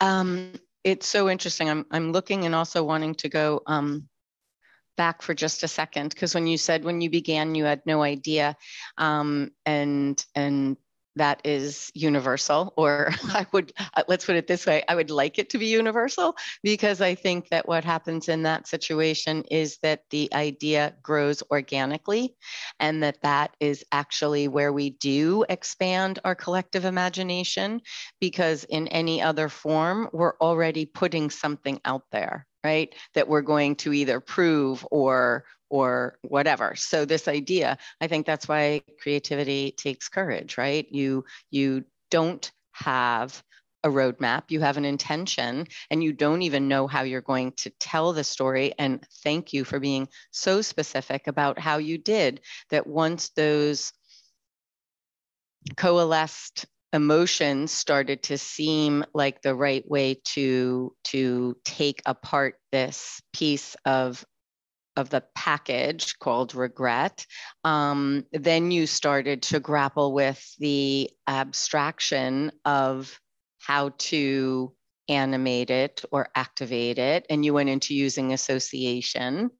[0.00, 1.68] Um, it's so interesting.
[1.68, 4.08] I'm I'm looking and also wanting to go um,
[4.96, 8.02] back for just a second because when you said when you began you had no
[8.02, 8.56] idea,
[8.98, 10.76] um, and and
[11.16, 15.38] that is universal or i would uh, let's put it this way i would like
[15.38, 20.02] it to be universal because i think that what happens in that situation is that
[20.10, 22.34] the idea grows organically
[22.80, 27.80] and that that is actually where we do expand our collective imagination
[28.20, 33.76] because in any other form we're already putting something out there right that we're going
[33.76, 40.08] to either prove or or whatever so this idea i think that's why creativity takes
[40.08, 43.42] courage right you you don't have
[43.84, 47.70] a roadmap, you have an intention, and you don't even know how you're going to
[47.78, 48.72] tell the story.
[48.78, 53.92] And thank you for being so specific about how you did that once those
[55.76, 63.76] coalesced emotions started to seem like the right way to to take apart this piece
[63.84, 64.24] of
[64.96, 67.26] of the package called regret,
[67.64, 73.18] um, then you started to grapple with the abstraction of
[73.58, 74.72] how to
[75.08, 77.26] animate it or activate it.
[77.28, 79.50] And you went into using association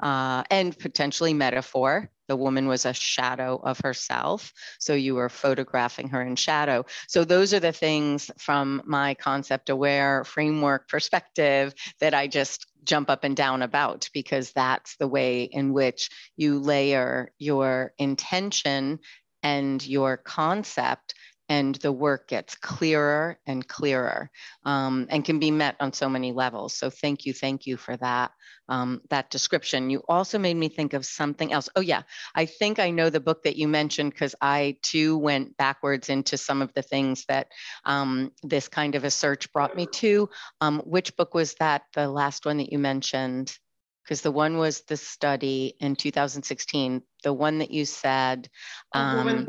[0.00, 2.10] uh, and potentially metaphor.
[2.28, 4.52] The woman was a shadow of herself.
[4.78, 6.86] So you were photographing her in shadow.
[7.08, 13.10] So those are the things from my concept aware framework perspective that I just jump
[13.10, 18.98] up and down about because that's the way in which you layer your intention
[19.42, 21.14] and your concept
[21.48, 24.30] and the work gets clearer and clearer
[24.64, 26.74] um, and can be met on so many levels.
[26.74, 28.32] So thank you thank you for that
[28.68, 29.90] um, that description.
[29.90, 31.68] You also made me think of something else.
[31.76, 32.02] Oh yeah.
[32.34, 36.38] I think i know the book that you mentioned because i too went backwards into
[36.38, 37.48] some of the things that
[37.84, 40.30] um, this kind of a search brought me to.
[40.60, 41.82] Um, which book was that?
[41.94, 43.56] The last one that you mentioned?
[44.02, 48.48] Because the one was the study in 2016 the one that you said
[48.92, 49.46] um,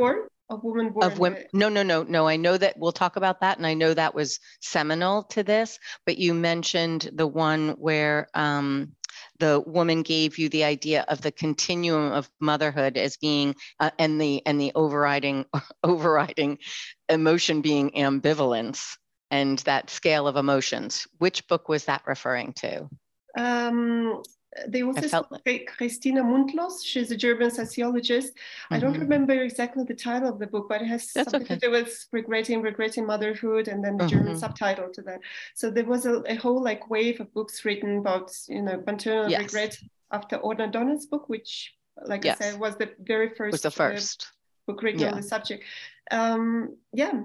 [0.49, 3.41] of women born of women no no no no i know that we'll talk about
[3.41, 8.27] that and i know that was seminal to this but you mentioned the one where
[8.33, 8.91] um,
[9.39, 14.19] the woman gave you the idea of the continuum of motherhood as being uh, and
[14.19, 15.45] the and the overriding
[15.83, 16.57] overriding
[17.09, 18.97] emotion being ambivalence
[19.31, 21.07] and that scale of emotions.
[21.17, 22.89] Which book was that referring to?
[23.37, 24.21] Um,
[24.67, 26.83] they also like Christina Mundlos.
[26.83, 28.33] She's a German sociologist.
[28.33, 28.73] Mm-hmm.
[28.73, 29.01] I don't mm-hmm.
[29.01, 31.55] remember exactly the title of the book, but it has That's something okay.
[31.55, 34.17] to do with regretting, regretting motherhood, and then the mm-hmm.
[34.17, 35.19] German subtitle to that.
[35.55, 39.29] So there was a, a, whole like wave of books written about you know maternal
[39.29, 39.41] yes.
[39.41, 39.77] regret
[40.11, 42.37] after Orna Donath's book, which, like yes.
[42.39, 43.51] I said, was the very first.
[43.51, 45.11] Was the first uh, book written yeah.
[45.11, 45.63] on the subject.
[46.11, 47.23] Um, yeah,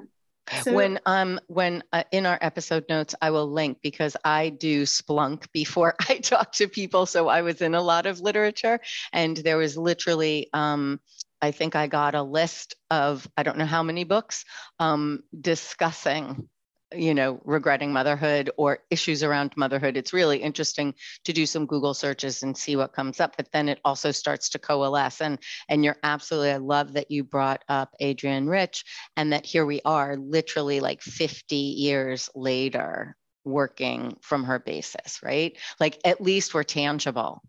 [0.62, 4.82] so, when um when uh, in our episode notes I will link because I do
[4.82, 7.06] Splunk before I talk to people.
[7.06, 8.80] So I was in a lot of literature
[9.12, 11.00] and there was literally um
[11.42, 14.44] I think I got a list of I don't know how many books
[14.78, 16.48] um discussing
[16.94, 19.96] you know, regretting motherhood or issues around motherhood.
[19.96, 23.68] It's really interesting to do some Google searches and see what comes up, but then
[23.68, 25.20] it also starts to coalesce.
[25.20, 28.84] And and you're absolutely, I love that you brought up Adrienne Rich
[29.16, 35.56] and that here we are literally like 50 years later working from her basis, right?
[35.78, 37.42] Like at least we're tangible.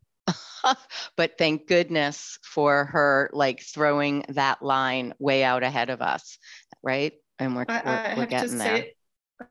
[1.17, 6.37] but thank goodness for her like throwing that line way out ahead of us,
[6.83, 7.13] right?
[7.39, 8.77] And we're, I, we're, I we're getting there.
[8.77, 8.95] Say,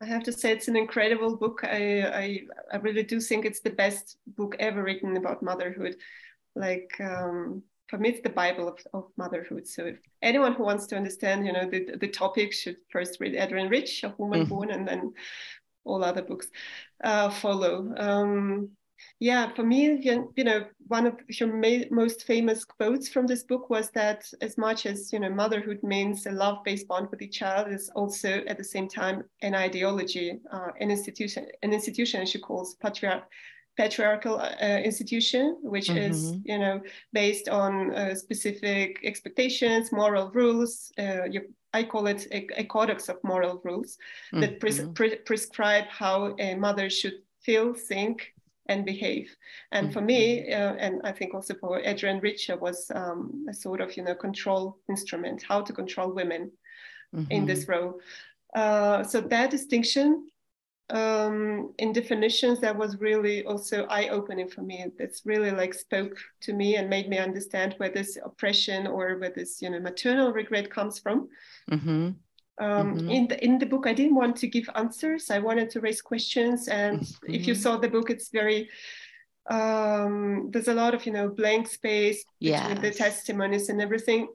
[0.01, 1.61] I have to say it's an incredible book.
[1.65, 2.41] I, I,
[2.73, 5.97] I really do think it's the best book ever written about motherhood.
[6.55, 9.67] Like um, for me, it's the Bible of, of motherhood.
[9.67, 13.37] So if anyone who wants to understand, you know, the, the topic should first read
[13.37, 14.49] Adrienne Rich, A Woman mm-hmm.
[14.49, 15.13] Born, and then
[15.85, 16.49] all other books
[17.03, 17.93] uh, follow.
[17.97, 18.71] Um,
[19.21, 21.53] yeah, for me, you know, one of your
[21.91, 26.27] most famous quotes from this book was that as much as, you know, motherhood means
[26.27, 30.69] a love-based bond with each child is also at the same time an ideology, uh,
[30.81, 33.25] an institution, an institution she calls patriarch,
[33.77, 36.11] patriarchal uh, institution, which mm-hmm.
[36.11, 36.81] is, you know,
[37.13, 40.93] based on uh, specific expectations, moral rules.
[40.99, 43.97] Uh, you, I call it a, a, codex of moral rules
[44.33, 44.41] mm-hmm.
[44.41, 48.33] that pres- pre- prescribe how a mother should feel, think,
[48.71, 49.29] and behave.
[49.73, 49.95] And mm-hmm.
[49.95, 50.63] for me, mm-hmm.
[50.63, 54.15] uh, and I think also for Adrienne Richer was um, a sort of, you know,
[54.15, 56.43] control instrument, how to control women
[57.15, 57.31] mm-hmm.
[57.31, 58.01] in this role.
[58.55, 60.27] Uh, so that distinction
[60.91, 64.87] um, in definitions, that was really also eye-opening for me.
[64.99, 69.31] That's really like spoke to me and made me understand where this oppression or where
[69.31, 71.29] this, you know, maternal regret comes from.
[71.71, 72.11] Mm-hmm.
[72.59, 73.11] Um, mm-hmm.
[73.11, 76.03] in the in the book i didn't want to give answers i wanted to raise
[76.03, 77.33] questions and mm-hmm.
[77.33, 78.69] if you saw the book it's very
[79.51, 82.69] um, there's a lot of you know blank space yes.
[82.69, 84.29] between the testimonies and everything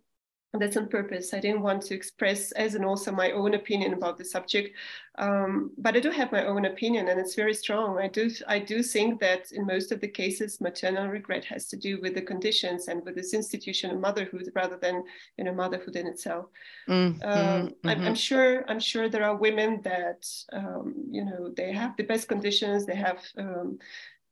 [0.60, 1.34] that's on purpose.
[1.34, 4.76] I didn't want to express as and also my own opinion about the subject,
[5.18, 7.98] um, but I do have my own opinion, and it's very strong.
[7.98, 11.78] I do I do think that in most of the cases, maternal regret has to
[11.78, 15.04] do with the conditions and with this institution of motherhood rather than
[15.38, 16.46] you know motherhood in itself.
[16.90, 17.24] Mm-hmm.
[17.24, 17.88] Um, mm-hmm.
[17.88, 18.14] I'm, I'm, mm-hmm.
[18.14, 22.86] sure I'm sure there are women that um, you know they have the best conditions,
[22.86, 23.80] they have um,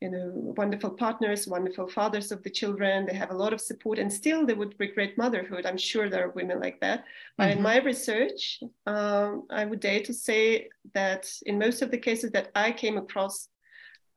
[0.04, 3.06] you know, wonderful partners, wonderful fathers of the children.
[3.06, 5.66] They have a lot of support, and still they would regret motherhood.
[5.66, 7.06] I'm sure there are women like that.
[7.38, 7.58] But mm-hmm.
[7.58, 12.32] in my research, um, I would dare to say that in most of the cases
[12.32, 13.48] that I came across,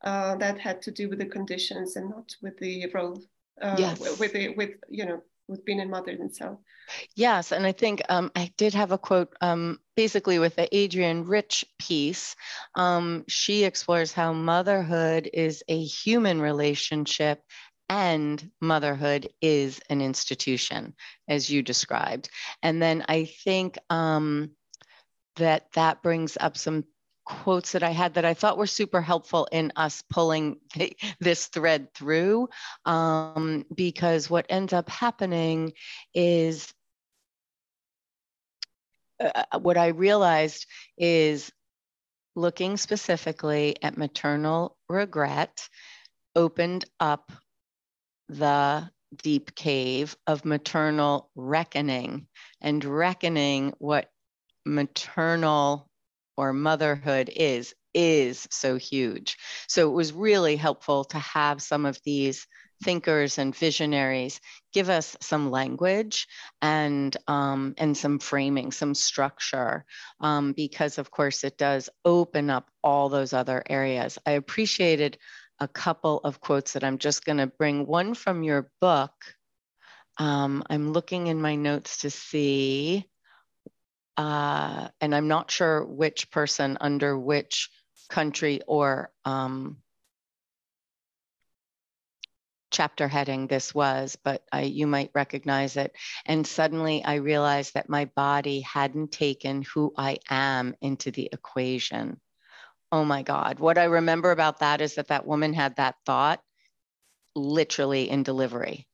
[0.03, 3.23] uh, that had to do with the conditions and not with the role.
[3.63, 4.19] Uh, yes.
[4.19, 6.61] with the with you know with being a mother themselves.
[7.15, 11.25] Yes, and I think um, I did have a quote um, basically with the Adrienne
[11.25, 12.37] Rich piece.
[12.75, 17.43] Um, she explores how motherhood is a human relationship
[17.89, 20.95] and motherhood is an institution,
[21.29, 22.29] as you described.
[22.63, 24.51] And then I think um,
[25.37, 26.85] that that brings up some
[27.27, 30.57] quotes that I had that I thought were super helpful in us pulling
[31.21, 32.49] this thread through.
[32.87, 35.73] Um, because what ends up happening
[36.15, 36.73] is
[39.23, 41.51] uh, uh, what I realized is
[42.35, 45.69] looking specifically at maternal regret
[46.35, 47.33] opened up
[48.29, 48.89] the
[49.23, 52.27] deep cave of maternal reckoning
[52.61, 54.11] and reckoning what
[54.67, 55.89] maternal
[56.37, 59.39] or motherhood is is so huge.
[59.69, 62.47] So it was really helpful to have some of these
[62.85, 64.41] thinkers and visionaries
[64.75, 66.29] give us some language
[66.61, 69.85] and um, and some framing, some structure,
[70.21, 74.19] um, because of course it does open up all those other areas.
[74.27, 75.19] I appreciated
[75.59, 77.87] a couple of quotes that I'm just going to bring.
[77.87, 79.15] One from your book.
[80.19, 83.07] Um, I'm looking in my notes to see
[84.17, 87.71] uh, and I'm not sure which person under which
[88.09, 89.79] country or um,
[92.71, 95.95] chapter heading this was, but I, you might recognize it.
[96.25, 102.21] And suddenly I realized that my body hadn't taken who I am into the equation.
[102.93, 103.61] Oh my God.
[103.61, 106.41] What I remember about that is that that woman had that thought
[107.35, 108.87] literally in delivery.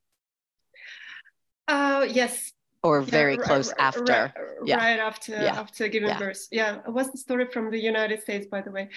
[1.68, 2.52] Uh, yes,
[2.82, 4.32] or very yeah, close after right,
[4.64, 4.76] yeah.
[4.76, 5.60] right after yeah.
[5.60, 6.18] after giving yeah.
[6.18, 8.88] birth yeah it was the story from the united states by the way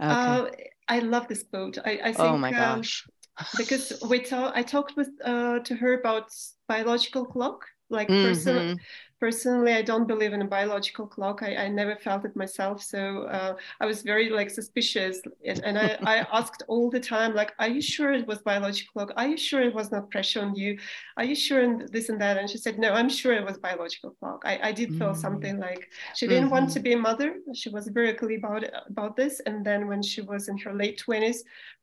[0.00, 0.10] okay.
[0.10, 0.46] uh,
[0.88, 4.52] i love this quote i, I oh think oh my gosh um, because we talk,
[4.56, 6.28] i talked with uh, to her about
[6.68, 7.64] biological clock
[7.94, 8.28] like mm-hmm.
[8.28, 8.80] person
[9.20, 13.22] personally i don't believe in a biological clock i, I never felt it myself so
[13.36, 17.52] uh, i was very like suspicious and, and I, I asked all the time like
[17.58, 20.54] are you sure it was biological clock are you sure it was not pressure on
[20.54, 20.78] you
[21.16, 23.56] are you sure and this and that and she said no i'm sure it was
[23.58, 25.26] biological clock i, I did feel mm-hmm.
[25.26, 26.56] something like she didn't mm-hmm.
[26.56, 26.84] want to mm-hmm.
[26.84, 30.48] be a mother she was very clear about about this and then when she was
[30.48, 31.38] in her late 20s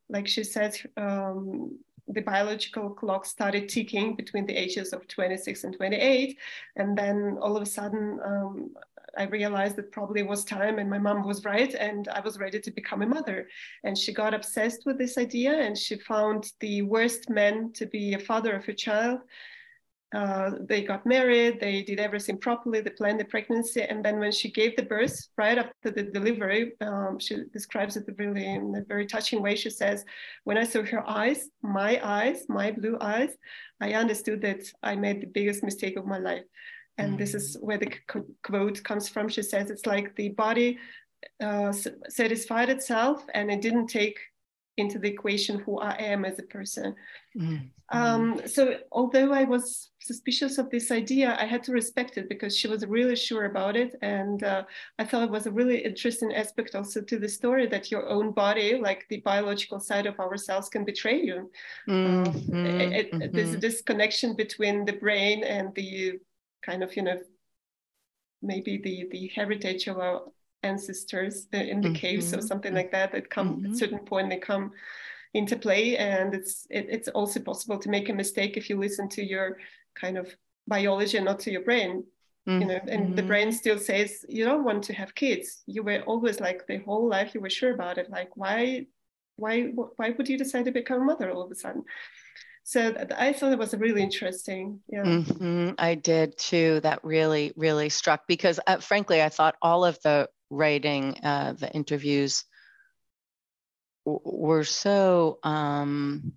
[0.08, 5.76] like she said um, the biological clock started ticking between the ages of 26 and
[5.76, 6.38] 28.
[6.76, 8.70] And then all of a sudden, um,
[9.16, 12.58] I realized that probably was time and my mom was right and I was ready
[12.60, 13.48] to become a mother.
[13.84, 18.14] And she got obsessed with this idea and she found the worst man to be
[18.14, 19.20] a father of a child
[20.12, 24.32] uh, they got married, they did everything properly, they planned the pregnancy, and then when
[24.32, 28.84] she gave the birth, right after the delivery, um, she describes it really in a
[28.84, 29.56] very touching way.
[29.56, 30.04] She says,
[30.44, 33.30] "When I saw her eyes, my eyes, my blue eyes,
[33.80, 36.44] I understood that I made the biggest mistake of my life."
[36.98, 37.16] And mm-hmm.
[37.16, 37.90] this is where the
[38.42, 39.28] quote comes from.
[39.28, 40.78] She says, "It's like the body
[41.40, 41.72] uh,
[42.08, 44.18] satisfied itself, and it didn't take
[44.76, 46.94] into the equation who I am as a person.
[47.36, 47.66] Mm-hmm.
[47.94, 52.56] Um, so although I was suspicious of this idea, I had to respect it because
[52.56, 53.94] she was really sure about it.
[54.00, 54.64] And uh,
[54.98, 58.32] I thought it was a really interesting aspect also to the story that your own
[58.32, 61.50] body, like the biological side of ourselves, can betray you.
[61.86, 62.54] Mm-hmm.
[62.54, 63.36] Uh, it, mm-hmm.
[63.36, 66.18] There's this connection between the brain and the
[66.64, 67.20] kind of, you know,
[68.40, 70.22] maybe the, the heritage of our
[70.62, 71.94] ancestors in the mm-hmm.
[71.94, 73.66] caves or something like that that come mm-hmm.
[73.66, 74.72] at a certain point they come
[75.34, 79.08] into play and it's it, it's also possible to make a mistake if you listen
[79.08, 79.56] to your
[79.94, 80.34] kind of
[80.68, 82.04] biology and not to your brain
[82.48, 82.60] mm-hmm.
[82.60, 83.56] you know and the brain mm-hmm.
[83.56, 87.34] still says you don't want to have kids you were always like the whole life
[87.34, 88.86] you were sure about it like why
[89.36, 89.62] why
[89.96, 91.82] why would you decide to become a mother all of a sudden
[92.64, 94.80] so I thought it was really interesting.
[94.88, 95.70] Yeah, mm-hmm.
[95.78, 96.80] I did too.
[96.80, 101.72] That really, really struck because, uh, frankly, I thought all of the writing, uh, the
[101.72, 102.44] interviews
[104.04, 106.34] were so um,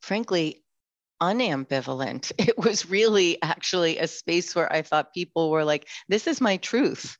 [0.00, 0.62] frankly
[1.20, 2.32] unambivalent.
[2.38, 6.56] It was really actually a space where I thought people were like, this is my
[6.58, 7.16] truth.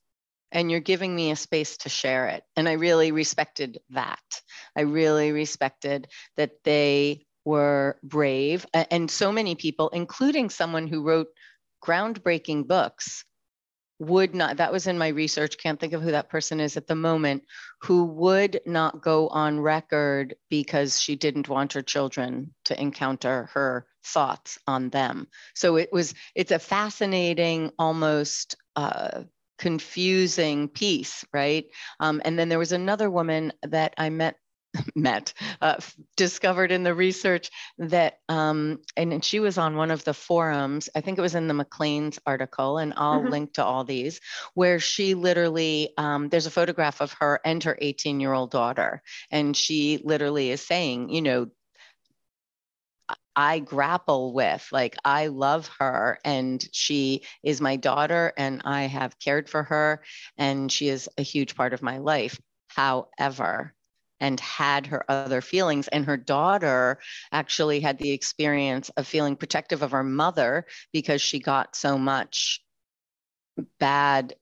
[0.51, 2.43] And you're giving me a space to share it.
[2.57, 4.43] And I really respected that.
[4.77, 8.67] I really respected that they were brave.
[8.75, 11.29] And so many people, including someone who wrote
[11.85, 13.25] groundbreaking books
[13.99, 16.89] would not that was in my research can't think of who that person is at
[16.89, 17.45] the moment
[17.83, 23.87] who would not go on record because she didn't want her children to encounter her
[24.05, 25.29] thoughts on them.
[25.55, 29.23] So it was it's a fascinating almost uh,
[29.59, 31.67] confusing piece right?
[32.01, 34.37] Um, and then there was another woman that i met
[34.95, 35.77] met uh,
[36.17, 41.01] discovered in the research that um, and she was on one of the forums i
[41.01, 43.31] think it was in the maclean's article and i'll mm-hmm.
[43.31, 44.21] link to all these
[44.55, 49.03] where she literally um, there's a photograph of her and her 18 year old daughter
[49.31, 51.49] and she literally is saying you know
[53.35, 54.69] I grapple with.
[54.73, 60.03] Like, I love her and she is my daughter and I have cared for her
[60.37, 62.39] and she is a huge part of my life.
[62.69, 63.75] However,
[64.23, 65.89] and had her other feelings.
[65.89, 67.01] And her daughter
[67.33, 72.63] actually had the experience of feeling protective of her mother because she got so much
[73.79, 74.35] bad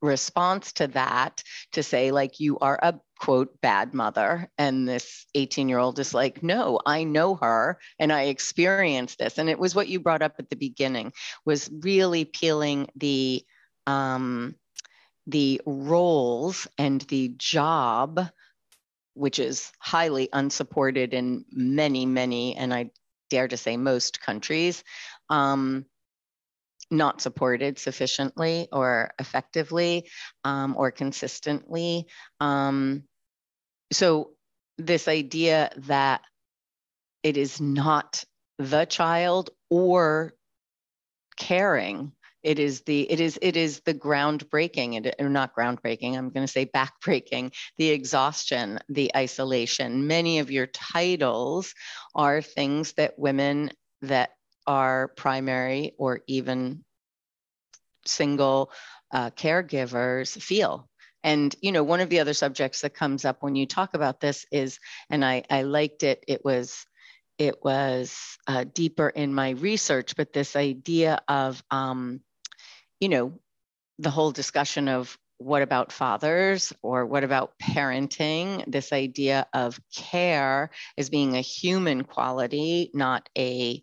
[0.00, 5.68] response to that to say like you are a quote bad mother and this 18
[5.68, 9.74] year old is like no i know her and i experienced this and it was
[9.74, 11.12] what you brought up at the beginning
[11.44, 13.42] was really peeling the
[13.88, 14.54] um
[15.26, 18.30] the roles and the job
[19.18, 22.90] which is highly unsupported in many, many, and I
[23.30, 24.84] dare to say most countries,
[25.28, 25.84] um,
[26.90, 30.08] not supported sufficiently or effectively
[30.44, 32.06] um, or consistently.
[32.40, 33.04] Um,
[33.92, 34.30] so,
[34.78, 36.22] this idea that
[37.24, 38.24] it is not
[38.58, 40.34] the child or
[41.36, 42.12] caring
[42.42, 46.46] it is the it is it is the groundbreaking and or not groundbreaking i'm going
[46.46, 50.06] to say backbreaking the exhaustion the isolation.
[50.06, 51.74] Many of your titles
[52.14, 53.70] are things that women
[54.02, 54.30] that
[54.66, 56.84] are primary or even
[58.06, 58.70] single
[59.12, 60.88] uh, caregivers feel.
[61.24, 64.20] And you know one of the other subjects that comes up when you talk about
[64.20, 64.78] this is
[65.10, 66.86] and i i liked it it was
[67.38, 72.20] it was uh, deeper in my research but this idea of um,
[73.00, 73.38] you know,
[73.98, 78.64] the whole discussion of what about fathers or what about parenting?
[78.66, 83.82] This idea of care as being a human quality, not a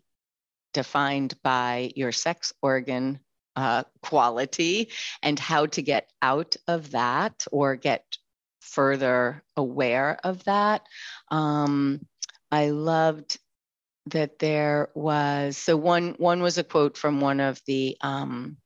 [0.74, 3.20] defined by your sex organ
[3.56, 4.90] uh, quality,
[5.22, 8.04] and how to get out of that or get
[8.60, 10.82] further aware of that.
[11.30, 12.06] Um,
[12.52, 13.38] I loved
[14.06, 18.58] that there was so one one was a quote from one of the um,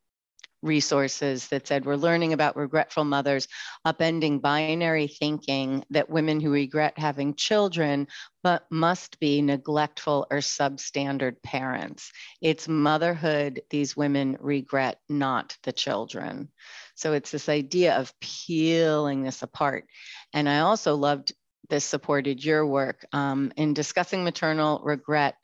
[0.62, 3.48] resources that said we're learning about regretful mothers
[3.86, 8.06] upending binary thinking that women who regret having children
[8.42, 12.10] but must be neglectful or substandard parents.
[12.40, 16.48] It's motherhood these women regret not the children.
[16.94, 19.84] So it's this idea of peeling this apart.
[20.32, 21.32] And i also loved
[21.70, 25.36] this supported your work um, in discussing maternal regret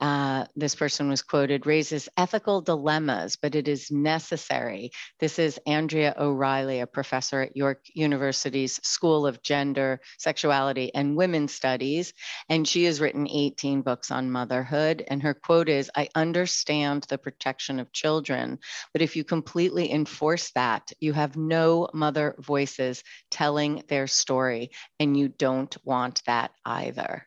[0.00, 4.90] uh, this person was quoted, raises ethical dilemmas, but it is necessary.
[5.18, 11.52] This is Andrea O'Reilly, a professor at York University's School of Gender, Sexuality, and Women's
[11.52, 12.14] Studies.
[12.48, 15.04] And she has written 18 books on motherhood.
[15.06, 18.58] And her quote is I understand the protection of children,
[18.92, 25.16] but if you completely enforce that, you have no mother voices telling their story, and
[25.16, 27.26] you don't want that either.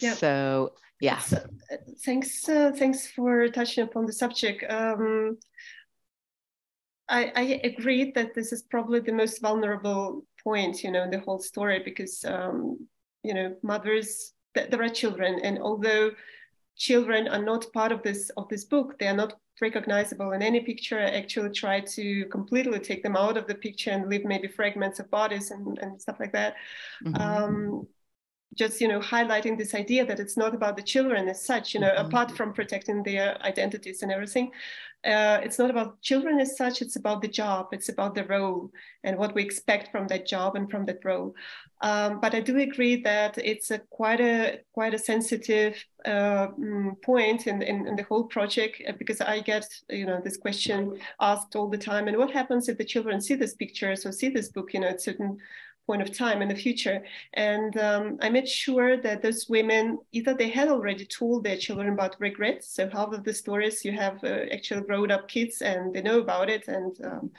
[0.00, 0.16] Yep.
[0.18, 1.18] So yeah.
[1.18, 4.64] So, uh, thanks uh, thanks for touching upon the subject.
[4.70, 5.38] Um,
[7.08, 11.20] I, I agree that this is probably the most vulnerable point you know in the
[11.20, 12.78] whole story because um,
[13.22, 16.10] you know mothers th- there are children and although
[16.76, 20.60] children are not part of this of this book they are not recognizable in any
[20.60, 24.48] picture i actually try to completely take them out of the picture and leave maybe
[24.48, 26.54] fragments of bodies and, and stuff like that.
[27.04, 27.22] Mm-hmm.
[27.22, 27.86] um,
[28.54, 31.80] just you know highlighting this idea that it's not about the children as such you
[31.80, 32.06] know mm-hmm.
[32.06, 34.50] apart from protecting their identities and everything
[35.04, 38.70] uh, it's not about children as such it's about the job it's about the role
[39.02, 41.34] and what we expect from that job and from that role
[41.82, 47.00] um, but i do agree that it's a quite a quite a sensitive uh, mm,
[47.02, 50.98] point in, in, in, the whole project uh, because i get you know this question
[51.20, 54.28] asked all the time and what happens if the children see these pictures or see
[54.28, 55.38] this book you know at certain
[55.86, 57.04] point of time in the future.
[57.34, 61.88] And um, I made sure that those women either they had already told their children
[61.90, 62.68] about regrets.
[62.68, 66.20] So half of the stories you have uh, actually grown up kids and they know
[66.20, 66.68] about it.
[66.68, 67.30] And um,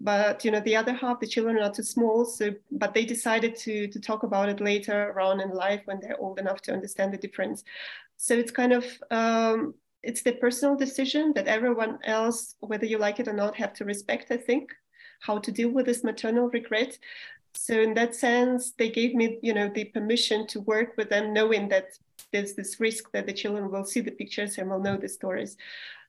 [0.00, 2.24] but you know the other half the children are too small.
[2.24, 6.20] So but they decided to to talk about it later around in life when they're
[6.20, 7.64] old enough to understand the difference.
[8.18, 13.20] So it's kind of um, it's the personal decision that everyone else, whether you like
[13.20, 14.30] it or not, have to respect.
[14.30, 14.72] I think
[15.20, 16.98] how to deal with this maternal regret
[17.56, 21.32] so in that sense they gave me you know the permission to work with them
[21.32, 21.88] knowing that
[22.32, 25.56] there's this risk that the children will see the pictures and will know the stories.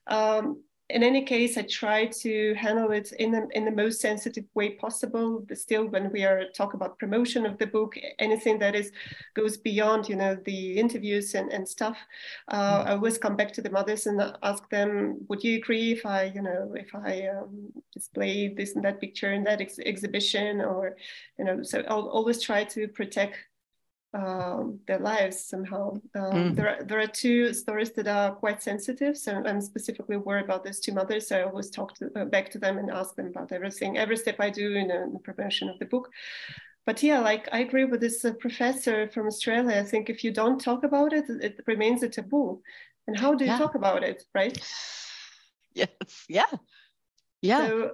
[0.06, 4.44] Um, in any case, I try to handle it in the, in the most sensitive
[4.54, 5.44] way possible.
[5.46, 8.90] But still, when we are talk about promotion of the book, anything that is
[9.34, 11.98] goes beyond, you know, the interviews and, and stuff,
[12.50, 16.06] uh, I always come back to the mothers and ask them, would you agree if
[16.06, 20.62] I, you know, if I um, display this and that picture in that ex- exhibition,
[20.62, 20.96] or,
[21.38, 23.36] you know, so I'll always try to protect
[24.14, 25.92] um, their lives somehow.
[26.14, 26.56] Um, mm.
[26.56, 30.64] There, are, there are two stories that are quite sensitive, so I'm specifically worried about
[30.64, 31.28] those two mothers.
[31.28, 34.16] So I always talk to, uh, back to them and ask them about everything, every
[34.16, 36.08] step I do in, uh, in the preparation of the book.
[36.86, 39.78] But yeah, like I agree with this uh, professor from Australia.
[39.78, 42.62] I think if you don't talk about it, it remains a taboo.
[43.06, 43.58] And how do you yeah.
[43.58, 44.58] talk about it, right?
[45.74, 45.88] Yes.
[46.28, 46.46] Yeah.
[47.42, 47.66] Yeah.
[47.66, 47.90] So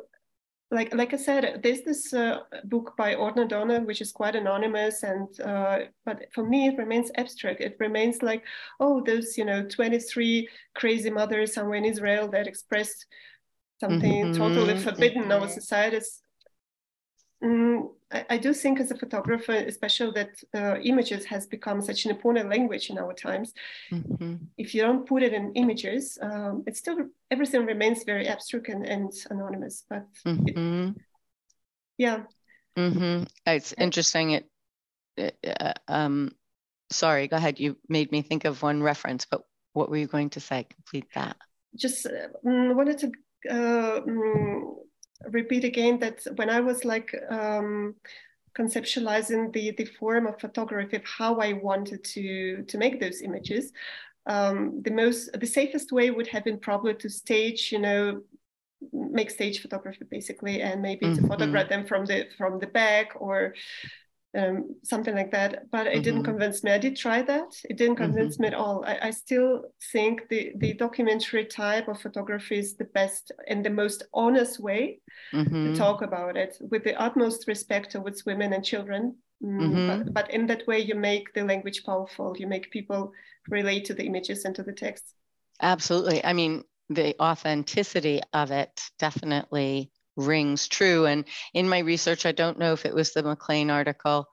[0.70, 5.02] like like I said, there's this uh, book by Orna Donath, which is quite anonymous,
[5.02, 7.60] and uh, but for me it remains abstract.
[7.60, 8.42] It remains like,
[8.80, 13.06] oh, those you know 23 crazy mothers somewhere in Israel that expressed
[13.78, 14.38] something mm-hmm.
[14.38, 15.24] totally forbidden.
[15.24, 16.20] In our society is
[17.44, 22.04] Mm, I, I, do think as a photographer, especially that uh, images has become such
[22.04, 23.52] an important language in our times.
[23.90, 24.36] Mm-hmm.
[24.56, 26.98] If you don't put it in images, um, it's still
[27.30, 29.84] everything remains very abstract and, and anonymous.
[29.90, 30.90] But mm-hmm.
[30.90, 30.94] it,
[31.98, 32.20] yeah,
[32.78, 33.24] mm-hmm.
[33.46, 34.30] it's interesting.
[34.30, 34.48] It,
[35.16, 36.30] it uh, um,
[36.90, 37.58] sorry, go ahead.
[37.58, 39.42] You made me think of one reference, but
[39.72, 40.66] what were you going to say?
[40.72, 41.36] Complete that.
[41.74, 43.12] Just uh, mm, wanted to.
[43.50, 44.74] Uh, mm,
[45.30, 47.94] repeat again that when I was like um,
[48.56, 53.72] conceptualizing the the form of photography of how I wanted to to make those images,
[54.26, 58.22] um, the most the safest way would have been probably to stage, you know,
[58.92, 61.22] make stage photography basically, and maybe mm-hmm.
[61.22, 63.54] to photograph them from the from the back or
[64.34, 65.70] um, something like that.
[65.70, 66.02] But it mm-hmm.
[66.02, 66.72] didn't convince me.
[66.72, 67.54] I did try that.
[67.68, 68.42] It didn't convince mm-hmm.
[68.42, 68.84] me at all.
[68.86, 69.62] I, I, still
[69.92, 75.00] think the, the documentary type of photography is the best and the most honest way
[75.32, 75.72] mm-hmm.
[75.72, 79.16] to talk about it with the utmost respect towards women and children.
[79.42, 79.88] Mm, mm-hmm.
[79.88, 82.36] But, but in that way, you make the language powerful.
[82.38, 83.12] You make people
[83.48, 85.14] relate to the images and to the text.
[85.60, 86.24] Absolutely.
[86.24, 91.06] I mean, the authenticity of it definitely rings true.
[91.06, 94.28] And in my research, I don't know if it was the Maclean article,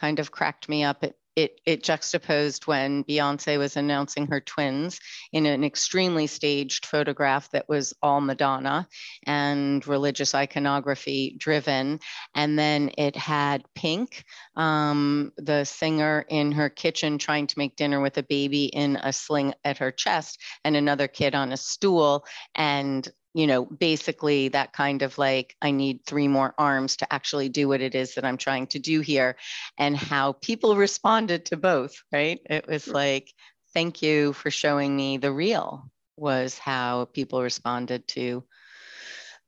[0.00, 1.04] kind of cracked me up.
[1.04, 4.98] It it, it juxtaposed when Beyonce was announcing her twins
[5.32, 8.88] in an extremely staged photograph that was all Madonna
[9.26, 12.00] and religious iconography driven.
[12.34, 14.24] And then it had Pink,
[14.56, 19.12] um, the singer, in her kitchen trying to make dinner with a baby in a
[19.12, 22.24] sling at her chest, and another kid on a stool.
[22.54, 23.06] And
[23.36, 27.68] you know, basically that kind of like, I need three more arms to actually do
[27.68, 29.36] what it is that I'm trying to do here,
[29.76, 32.40] and how people responded to both, right?
[32.48, 33.30] It was like,
[33.74, 38.42] thank you for showing me the real, was how people responded to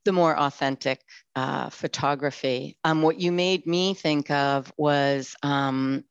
[0.04, 1.00] the more authentic
[1.34, 2.76] uh, photography.
[2.84, 6.04] Um, what you made me think of was um,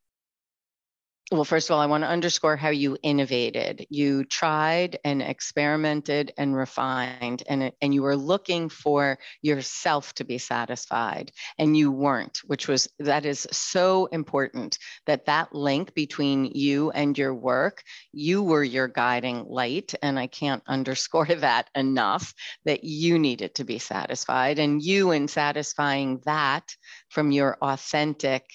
[1.30, 3.86] well, first of all, I want to underscore how you innovated.
[3.89, 10.38] You tried and experimented and refined, and, and you were looking for yourself to be
[10.38, 16.91] satisfied, and you weren't, which was that is so important that that link between you
[16.91, 19.93] and your work, you were your guiding light.
[20.01, 24.59] And I can't underscore that enough that you needed to be satisfied.
[24.59, 26.73] And you, in satisfying that
[27.09, 28.45] from your authentic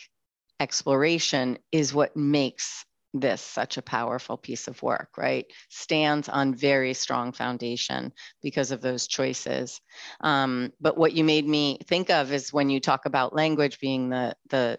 [0.63, 5.47] exploration is what makes this such a powerful piece of work, right?
[5.69, 9.81] Stands on very strong foundation because of those choices.
[10.21, 14.09] Um, but what you made me think of is when you talk about language being
[14.09, 14.79] the the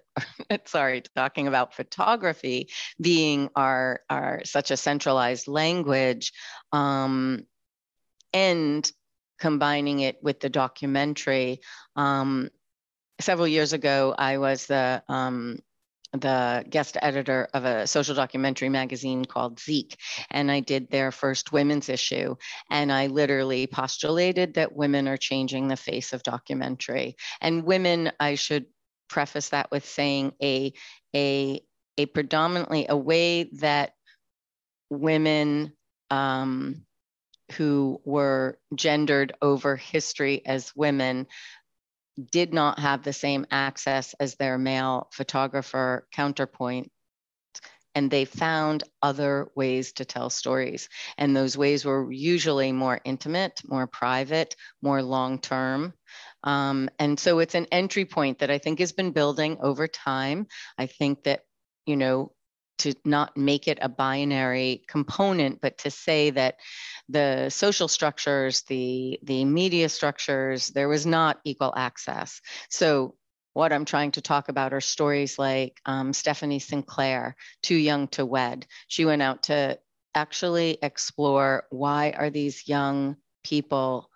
[0.66, 2.70] sorry, talking about photography
[3.00, 6.32] being our our such a centralized language,
[6.72, 7.46] um,
[8.32, 8.90] and
[9.38, 11.60] combining it with the documentary.
[11.98, 12.50] Um,
[13.20, 15.60] several years ago, I was the um,
[16.14, 19.98] the guest editor of a social documentary magazine called Zeke.
[20.30, 22.36] and I did their first women's issue.
[22.70, 27.16] And I literally postulated that women are changing the face of documentary.
[27.42, 28.66] And women, I should
[29.10, 30.74] preface that with saying a
[31.16, 31.62] a
[31.98, 33.94] a predominantly a way that
[34.90, 35.74] women
[36.10, 36.86] um,
[37.54, 41.28] who were gendered over history as women
[42.32, 46.92] did not have the same access as their male photographer counterpoint.
[47.96, 50.90] And they found other ways to tell stories.
[51.18, 55.94] And those ways were usually more intimate, more private, more long term.
[56.44, 60.48] Um, and so it's an entry point that I think has been building over time.
[60.78, 61.42] I think that,
[61.86, 62.33] you know,
[62.80, 66.56] to not make it a binary component, but to say that
[67.10, 72.42] the social structures, the, the media structures, there was not equal access.
[72.70, 73.16] So
[73.54, 78.26] what I'm trying to talk about are stories like um, Stephanie Sinclair, Too Young to
[78.26, 78.66] Wed.
[78.88, 79.80] She went out to
[80.16, 84.10] actually explore why are these young people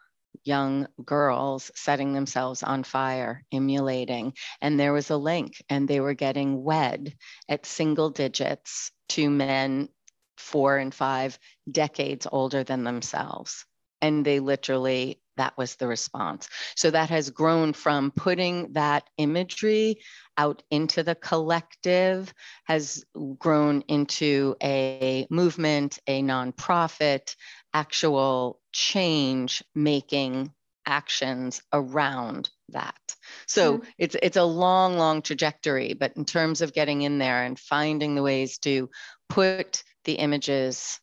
[0.47, 4.33] young girls setting themselves on fire, emulating.
[4.61, 7.13] And there was a link, and they were getting wed
[7.49, 9.89] at single digits to men
[10.37, 11.37] four and five
[11.69, 13.65] decades older than themselves.
[14.01, 16.47] And they literally, that was the response.
[16.75, 20.01] So that has grown from putting that imagery
[20.37, 22.31] out into the collective,
[22.65, 23.03] has
[23.39, 27.35] grown into a movement, a nonprofit,
[27.77, 30.51] actual change making
[30.87, 33.15] actions around that.
[33.45, 33.89] So mm-hmm.
[33.99, 38.15] it's it's a long long trajectory but in terms of getting in there and finding
[38.15, 38.89] the ways to
[39.29, 40.99] put the images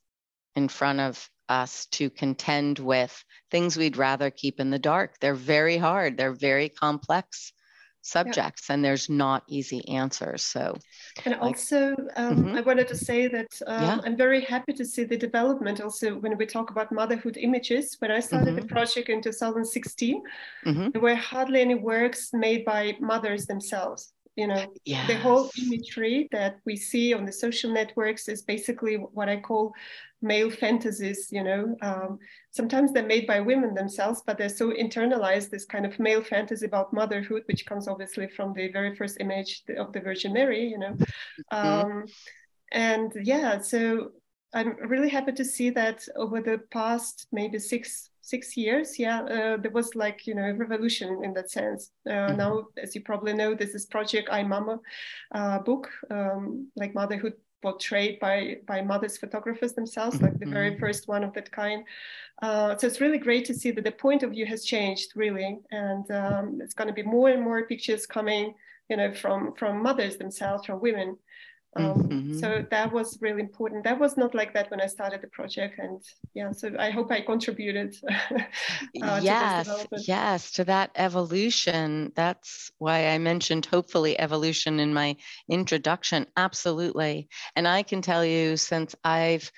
[0.57, 5.15] in front of us to contend with things we'd rather keep in the dark.
[5.21, 7.53] They're very hard, they're very complex
[8.05, 8.75] subjects yeah.
[8.75, 10.77] and there's not easy answers so
[11.25, 12.57] and also um, mm-hmm.
[12.57, 13.99] i wanted to say that um, yeah.
[14.05, 18.11] i'm very happy to see the development also when we talk about motherhood images when
[18.11, 18.57] i started mm-hmm.
[18.57, 20.23] the project in 2016
[20.67, 20.89] mm-hmm.
[20.91, 25.07] there were hardly any works made by mothers themselves you know yes.
[25.07, 29.73] the whole imagery that we see on the social networks is basically what i call
[30.23, 32.19] male fantasies you know um,
[32.51, 36.67] sometimes they're made by women themselves but they're so internalized this kind of male fantasy
[36.67, 40.79] about motherhood which comes obviously from the very first image of the virgin mary you
[40.79, 40.97] know
[41.53, 41.57] mm-hmm.
[41.57, 42.05] um,
[42.73, 44.11] and yeah so
[44.55, 49.57] i'm really happy to see that over the past maybe six six years, yeah, uh,
[49.57, 51.91] there was like you know a revolution in that sense.
[52.07, 52.37] Uh, mm-hmm.
[52.37, 54.81] Now, as you probably know, this is Project I Mama
[55.35, 60.81] uh, book, um, like motherhood portrayed by by mothers photographers themselves, like the very mm-hmm.
[60.81, 61.85] first one of that kind.
[62.43, 65.59] Uh, so it's really great to see that the point of view has changed really,
[65.71, 68.55] and um, it's going to be more and more pictures coming,
[68.89, 71.17] you know, from from mothers themselves, from women.
[71.77, 72.39] Um, mm-hmm.
[72.39, 73.85] So that was really important.
[73.85, 76.01] That was not like that when I started the project, and
[76.35, 76.53] yeah.
[76.53, 77.97] So I hope I contributed.
[79.03, 82.13] uh, yes, to yes, to that evolution.
[82.15, 85.17] That's why I mentioned hopefully evolution in my
[85.49, 86.27] introduction.
[86.37, 89.51] Absolutely, and I can tell you since I've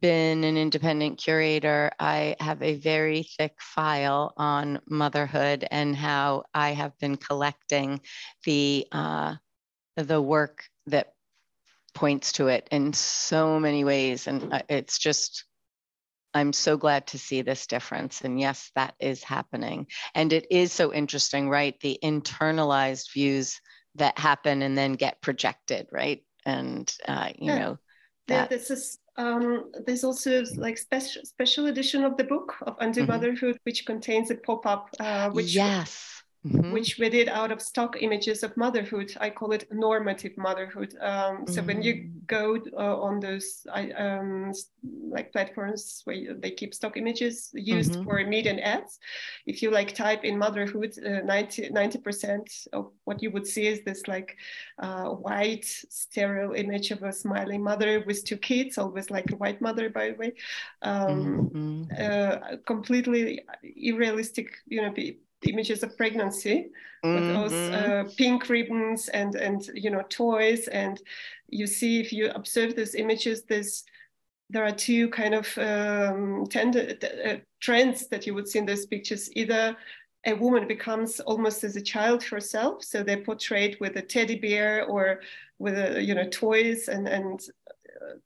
[0.00, 6.72] been an independent curator, I have a very thick file on motherhood and how I
[6.72, 8.00] have been collecting
[8.44, 9.36] the uh,
[9.96, 11.14] the work that
[11.96, 14.26] points to it in so many ways.
[14.28, 15.44] And uh, it's just,
[16.34, 18.20] I'm so glad to see this difference.
[18.20, 19.86] And yes, that is happening.
[20.14, 21.74] And it is so interesting, right?
[21.80, 23.60] The internalized views
[23.94, 26.22] that happen and then get projected, right?
[26.44, 27.58] And, uh, you yeah.
[27.58, 27.78] know,
[28.28, 28.50] that.
[28.50, 33.12] this is um, there's also like special special edition of the book of Undo mm-hmm.
[33.12, 36.16] Motherhood, which contains a pop up, uh, which yes
[36.46, 36.72] mm-hmm.
[36.72, 39.12] which we did out of stock images of motherhood.
[39.20, 40.94] I call it normative motherhood.
[41.00, 41.66] Um, so mm-hmm.
[41.66, 42.18] when you mm-hmm.
[42.26, 44.52] go uh, on those um,
[45.08, 48.04] like platforms where you, they keep stock images used mm-hmm.
[48.04, 48.98] for median ads,
[49.46, 53.82] if you like type in motherhood, uh, 90 percent of what you would see is
[53.84, 54.36] this like
[54.78, 59.60] uh, white sterile image of a smiling mother with two kids, always like a white
[59.60, 60.32] mother, by the way.
[60.82, 61.84] Um, mm-hmm.
[61.98, 63.42] uh, completely
[63.76, 64.92] unrealistic, you know
[65.48, 66.70] images of pregnancy
[67.04, 67.14] mm-hmm.
[67.14, 71.00] with those uh, pink ribbons and and you know toys and
[71.48, 73.84] you see if you observe these images there's
[74.48, 78.86] there are two kind of um, tend- uh, trends that you would see in those
[78.86, 79.76] pictures either
[80.24, 84.84] a woman becomes almost as a child herself so they're portrayed with a teddy bear
[84.84, 85.20] or
[85.58, 87.48] with a, you know toys and and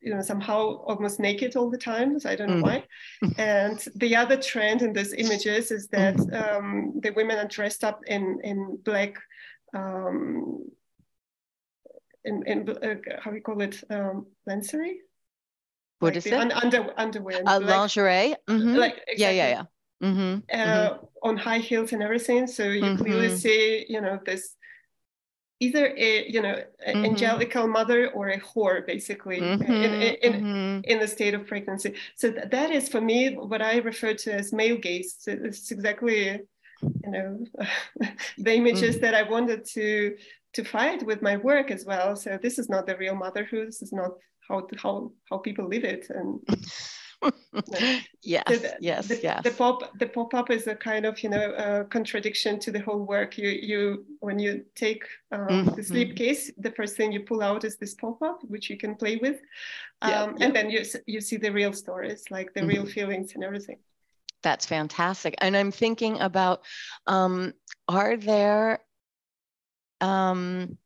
[0.01, 2.63] you know somehow almost naked all the time so i don't know mm.
[2.63, 2.85] why
[3.39, 6.65] and the other trend in those images is that mm-hmm.
[6.65, 9.15] um, the women are dressed up in in black
[9.75, 10.65] um,
[12.25, 14.97] in, in uh, how we call it um, lencery
[16.01, 18.75] what like is it un- under, underwear uh, lingerie mm-hmm.
[18.77, 19.23] like exactly.
[19.23, 20.39] yeah yeah yeah mm-hmm.
[20.53, 21.29] Uh, mm-hmm.
[21.29, 23.37] on high heels and everything so you clearly mm-hmm.
[23.37, 24.57] see you know this
[25.61, 26.57] either a you know
[26.87, 27.05] mm-hmm.
[27.05, 29.73] angelical mother or a whore basically mm-hmm.
[29.73, 30.81] in, in, mm-hmm.
[30.85, 34.33] in, the state of pregnancy so th- that is for me what i refer to
[34.33, 36.41] as male gaze so it's exactly
[36.83, 37.45] you know
[38.39, 39.01] the images mm.
[39.03, 40.17] that i wanted to
[40.53, 43.83] to fight with my work as well so this is not the real motherhood this
[43.83, 44.13] is not
[44.49, 46.41] how how how people live it and
[48.23, 49.45] yes, the, yes, the, yes.
[49.45, 52.81] The pop, the pop up is a kind of you know a contradiction to the
[52.81, 53.37] whole work.
[53.37, 55.75] You, you when you take um, mm-hmm.
[55.75, 58.79] the sleep case, the first thing you pull out is this pop up, which you
[58.79, 59.41] can play with,
[60.03, 60.45] um, yeah, yeah.
[60.45, 62.69] and then you you see the real stories, like the mm-hmm.
[62.69, 63.79] real feelings and everything.
[64.43, 65.35] That's fantastic.
[65.39, 66.63] And I'm thinking about,
[67.07, 67.53] um,
[67.89, 68.81] are there
[70.01, 70.79] um,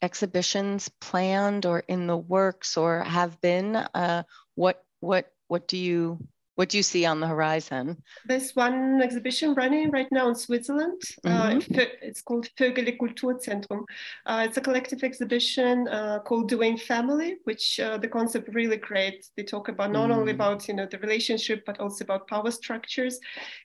[0.00, 3.76] exhibitions planned or in the works or have been?
[3.76, 4.22] Uh,
[4.54, 6.18] what what what do you
[6.54, 7.96] what do you see on the horizon?
[8.26, 11.00] There's one exhibition running right now in Switzerland.
[11.24, 11.80] Uh, mm-hmm.
[11.80, 13.82] Uh, it's called Vögele Kulturzentrum.
[14.26, 19.26] Uh, it's a collective exhibition uh, called Doing Family, which uh, the concept really great.
[19.36, 20.16] They talk about not mm.
[20.16, 23.18] only about you know the relationship, but also about power structures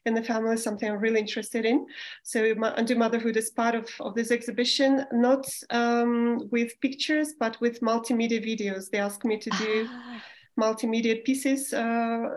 [0.06, 0.56] in the family.
[0.56, 1.86] Something I'm really interested in.
[2.24, 2.38] So
[2.78, 8.42] Undo Motherhood is part of, of this exhibition, not um, with pictures, but with multimedia
[8.52, 8.90] videos.
[8.90, 9.88] They asked me to do.
[9.90, 10.22] Ah
[10.58, 12.30] multimedia pieces uh,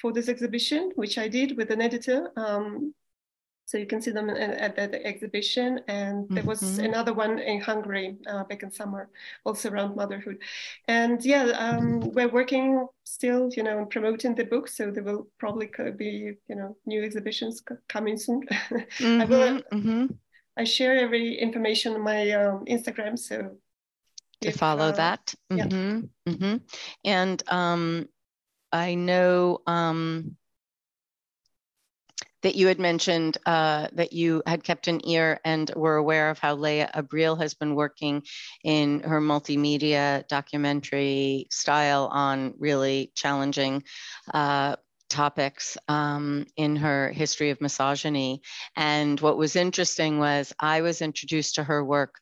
[0.00, 2.30] for this exhibition, which I did with an editor.
[2.36, 2.94] Um,
[3.70, 5.80] so you can see them at, that exhibition.
[5.86, 6.86] And there was mm-hmm.
[6.86, 9.08] another one in Hungary uh, back in summer,
[9.44, 10.42] also around motherhood.
[10.88, 14.66] And yeah, um, we're working still, you know, on promoting the book.
[14.66, 18.42] So there will probably be, you know, new exhibitions coming soon.
[18.48, 19.20] Mm-hmm.
[19.20, 19.62] I will.
[19.72, 20.06] Mm-hmm.
[20.56, 23.56] I share every information on my um, Instagram, so
[24.40, 25.34] to follow that.
[25.52, 26.32] Mm-hmm, yeah.
[26.32, 26.56] mm-hmm.
[27.04, 28.08] And um,
[28.72, 30.36] I know um,
[32.42, 36.38] that you had mentioned uh, that you had kept an ear and were aware of
[36.38, 38.22] how Laia Abril has been working
[38.64, 43.82] in her multimedia documentary style on really challenging
[44.32, 44.76] uh,
[45.10, 48.40] topics um, in her history of misogyny.
[48.76, 52.14] And what was interesting was I was introduced to her work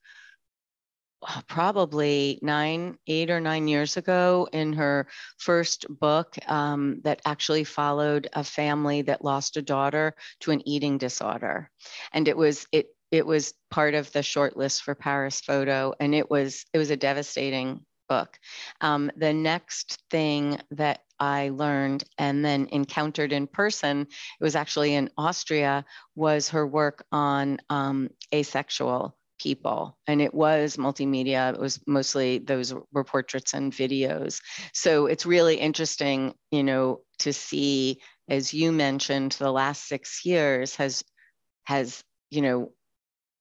[1.47, 5.09] probably nine, eight or nine years ago in her
[5.39, 10.99] first book um, that actually followed a family that lost a daughter to an eating
[10.99, 11.71] disorder.
[12.13, 16.15] And it was, it, it was part of the short list for Paris Photo, and
[16.15, 18.39] it was it was a devastating book.
[18.81, 24.95] Um, the next thing that I learned and then encountered in person, it was actually
[24.95, 29.97] in Austria, was her work on um, asexual people.
[30.07, 31.55] And it was multimedia.
[31.55, 34.41] It was mostly those were portraits and videos.
[34.73, 40.77] So it's really interesting you know to see as you mentioned the last six years
[40.77, 41.03] has
[41.65, 42.73] has you know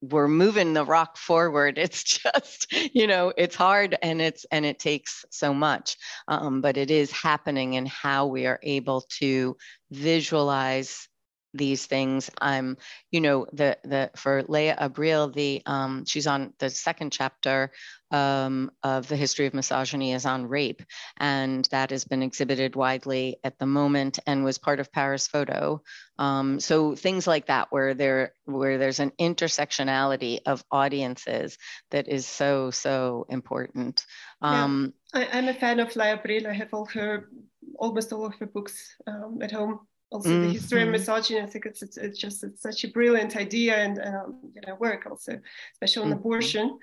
[0.01, 1.77] we're moving the rock forward.
[1.87, 5.97] It's just you know it's hard and it's and it takes so much.
[6.27, 9.57] Um, but it is happening and how we are able to
[9.91, 11.07] visualize
[11.53, 12.29] these things.
[12.39, 12.77] I'm,
[13.11, 17.71] you know, the the for Laia Abril, the um, she's on the second chapter
[18.11, 20.81] um, of the history of misogyny is on rape,
[21.17, 25.81] and that has been exhibited widely at the moment and was part of Paris Photo.
[26.17, 31.57] Um, so things like that, where there where there's an intersectionality of audiences
[31.91, 34.05] that is so so important.
[34.41, 35.27] Um, yeah.
[35.33, 36.47] I, am a fan of Laia Abril.
[36.47, 37.29] I have all her
[37.77, 39.79] almost all of her books um, at home
[40.11, 40.43] also mm-hmm.
[40.43, 41.41] the history of misogyny.
[41.41, 44.75] I think it's it's, it's just it's such a brilliant idea and um, you know
[44.75, 45.39] work also,
[45.73, 46.19] especially on mm-hmm.
[46.19, 46.79] abortion.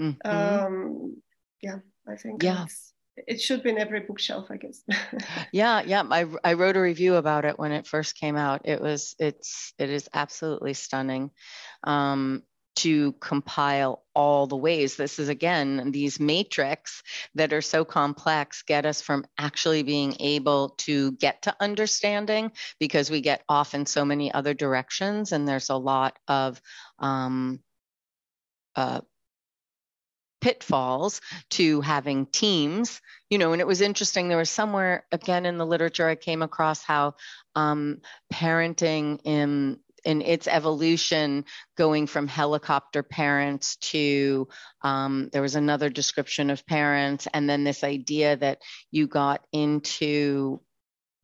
[0.00, 0.30] Mm-hmm.
[0.30, 1.16] Um,
[1.62, 2.66] yeah, I think yeah.
[3.16, 4.82] it should be in every bookshelf, I guess.
[5.52, 6.02] yeah, yeah.
[6.10, 8.62] I I wrote a review about it when it first came out.
[8.64, 11.30] It was it's it is absolutely stunning.
[11.84, 12.42] Um,
[12.76, 14.96] to compile all the ways.
[14.96, 17.02] This is again, these matrix
[17.34, 23.10] that are so complex get us from actually being able to get to understanding because
[23.10, 25.32] we get off in so many other directions.
[25.32, 26.60] And there's a lot of
[26.98, 27.60] um,
[28.74, 29.00] uh,
[30.40, 33.00] pitfalls to having teams
[33.30, 36.42] you know and it was interesting there was somewhere again in the literature i came
[36.42, 37.14] across how
[37.54, 38.00] um,
[38.32, 41.44] parenting in in its evolution
[41.76, 44.48] going from helicopter parents to
[44.82, 48.58] um, there was another description of parents and then this idea that
[48.90, 50.60] you got into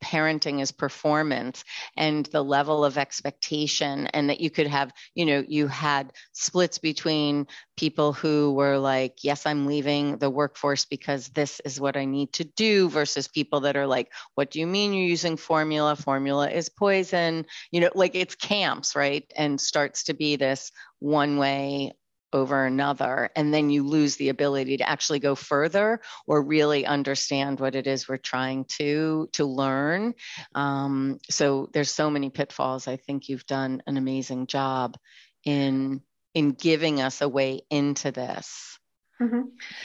[0.02, 1.64] parenting is performance
[1.96, 6.78] and the level of expectation and that you could have you know you had splits
[6.78, 7.46] between
[7.76, 12.32] people who were like yes i'm leaving the workforce because this is what i need
[12.32, 15.96] to do versus people that are like what do you mean you're using formula?
[15.96, 17.46] Formula is poison.
[17.70, 19.30] You know like it's camps right?
[19.36, 21.92] And starts to be this one way
[22.32, 27.60] over another and then you lose the ability to actually go further or really understand
[27.60, 30.14] what it is we're trying to to learn
[30.54, 34.96] um, so there's so many pitfalls i think you've done an amazing job
[35.44, 36.00] in
[36.34, 38.78] in giving us a way into this
[39.22, 39.42] Mm-hmm.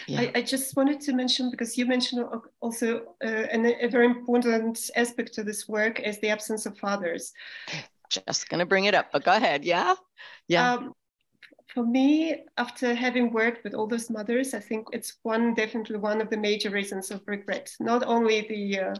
[0.08, 0.22] Yeah.
[0.22, 2.26] I, I, just wanted to mention because you mentioned
[2.60, 7.34] also uh, an, a very important aspect to this work is the absence of fathers.
[8.10, 9.64] Just going to bring it up, but go ahead.
[9.64, 9.94] Yeah.
[10.48, 10.74] Yeah.
[10.74, 10.94] Um,
[11.78, 16.22] for me, after having worked with all those mothers, I think it's one definitely one
[16.22, 17.72] of the major reasons of regret.
[17.80, 18.96] Not only the uh,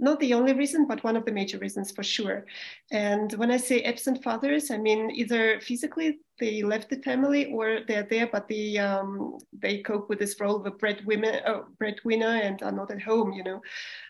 [0.00, 2.46] not the only reason, but one of the major reasons for sure.
[2.90, 7.80] And when I say absent fathers, I mean either physically they left the family or
[7.86, 12.40] they're there, but they um, they cope with this role of a breadwinner, uh, breadwinner
[12.42, 13.32] and are not at home.
[13.32, 13.62] You know.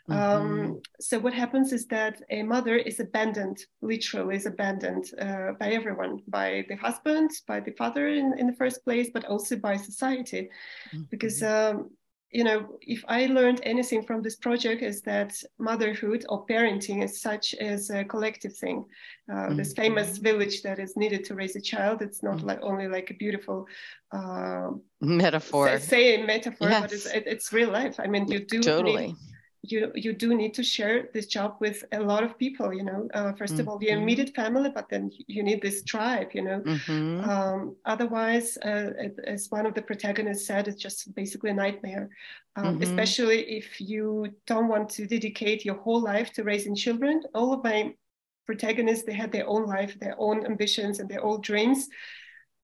[0.09, 0.13] Mm-hmm.
[0.13, 5.73] Um, so what happens is that a mother is abandoned, literally is abandoned uh, by
[5.73, 9.77] everyone, by the husband, by the father in, in the first place, but also by
[9.77, 10.49] society,
[10.95, 11.03] mm-hmm.
[11.11, 11.43] because.
[11.43, 11.91] Um,
[12.33, 17.21] you know, if I learned anything from this project is that motherhood or parenting is
[17.21, 18.85] such as a collective thing.
[19.29, 19.57] Uh, mm-hmm.
[19.57, 22.03] This famous village that is needed to raise a child.
[22.03, 22.47] It's not mm-hmm.
[22.47, 23.67] like only like a beautiful
[24.13, 24.71] uh,
[25.01, 25.77] metaphor.
[25.79, 26.81] Say, say metaphor, yes.
[26.81, 27.97] but it's, it, it's real life.
[27.99, 29.09] I mean, you do totally.
[29.09, 29.17] Need,
[29.63, 33.09] you you do need to share this job with a lot of people you know
[33.13, 33.61] uh, 1st mm-hmm.
[33.61, 34.03] of all your mm-hmm.
[34.03, 37.29] immediate family but then you need this tribe you know mm-hmm.
[37.29, 38.91] um, otherwise uh,
[39.25, 42.09] as one of the protagonists said it's just basically a nightmare
[42.57, 42.83] um, mm-hmm.
[42.83, 47.63] especially if you don't want to dedicate your whole life to raising children all of
[47.63, 47.95] my
[48.47, 51.89] protagonists they had their own life their own ambitions and their own dreams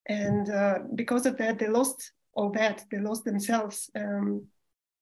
[0.07, 4.47] and uh, because of that they lost all that they lost themselves um,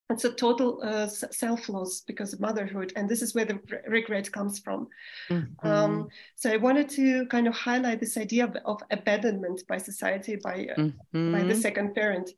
[0.09, 4.59] it's a total uh, self-loss because of motherhood and this is where the regret comes
[4.59, 4.87] from
[5.29, 5.67] mm-hmm.
[5.67, 10.37] um, so i wanted to kind of highlight this idea of, of abandonment by society
[10.43, 11.31] by uh, mm-hmm.
[11.31, 12.29] by the second parent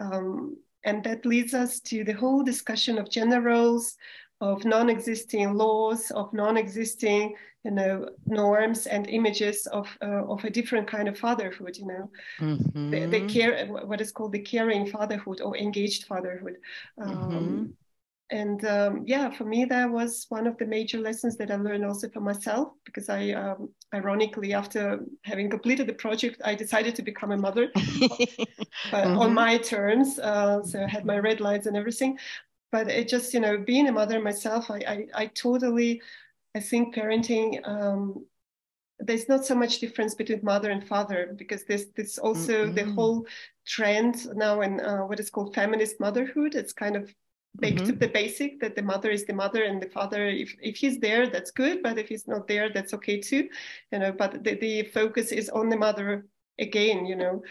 [0.00, 3.96] um, and that leads us to the whole discussion of gender roles
[4.40, 7.34] of non-existing laws of non-existing
[7.64, 12.10] you know norms and images of uh, of a different kind of fatherhood you know
[12.40, 12.90] mm-hmm.
[12.90, 16.56] the, the, care what is called the caring fatherhood or engaged fatherhood
[17.02, 17.64] um, mm-hmm.
[18.30, 21.84] and um, yeah for me that was one of the major lessons that i learned
[21.84, 27.02] also for myself because i um, ironically after having completed the project i decided to
[27.02, 29.18] become a mother mm-hmm.
[29.18, 32.18] on my terms uh, so i had my red lights and everything
[32.72, 36.00] but it just you know being a mother myself i i, I totally
[36.54, 38.26] I think parenting, um,
[38.98, 42.74] there's not so much difference between mother and father because there's this also mm-hmm.
[42.74, 43.26] the whole
[43.66, 46.54] trend now in uh, what is called feminist motherhood.
[46.54, 47.14] It's kind of
[47.56, 47.86] back mm-hmm.
[47.86, 51.00] to the basic that the mother is the mother and the father if, if he's
[51.00, 53.48] there that's good but if he's not there that's okay too
[53.90, 56.26] you know but the, the focus is on the mother
[56.60, 57.42] again you know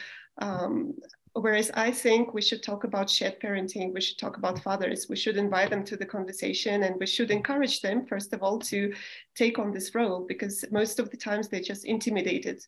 [0.41, 0.93] um,
[1.33, 5.15] Whereas I think we should talk about shared parenting, we should talk about fathers, we
[5.15, 8.93] should invite them to the conversation, and we should encourage them, first of all, to
[9.35, 12.65] take on this role because most of the times they're just intimidated,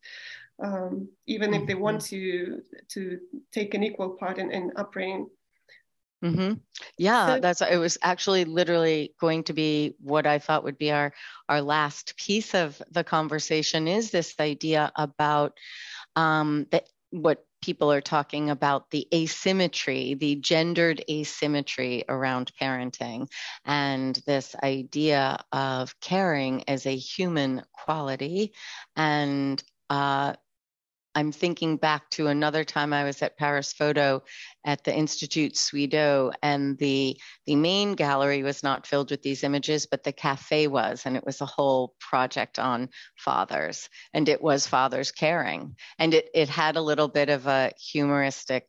[0.63, 2.55] um, even if they want mm-hmm.
[2.55, 3.19] to to
[3.51, 5.27] take an equal part in, in upbringing.
[6.23, 6.53] Mm-hmm.
[6.99, 7.77] Yeah, so, that's it.
[7.77, 11.13] Was actually literally going to be what I thought would be our
[11.49, 15.57] our last piece of the conversation is this idea about
[16.15, 23.29] um, that what people are talking about the asymmetry, the gendered asymmetry around parenting,
[23.65, 28.53] and this idea of caring as a human quality
[28.95, 30.33] and uh,
[31.13, 34.23] I'm thinking back to another time I was at Paris Photo
[34.65, 39.85] at the Institut Suédois, and the the main gallery was not filled with these images,
[39.85, 44.67] but the cafe was, and it was a whole project on fathers, and it was
[44.67, 48.67] fathers caring, and it it had a little bit of a humoristic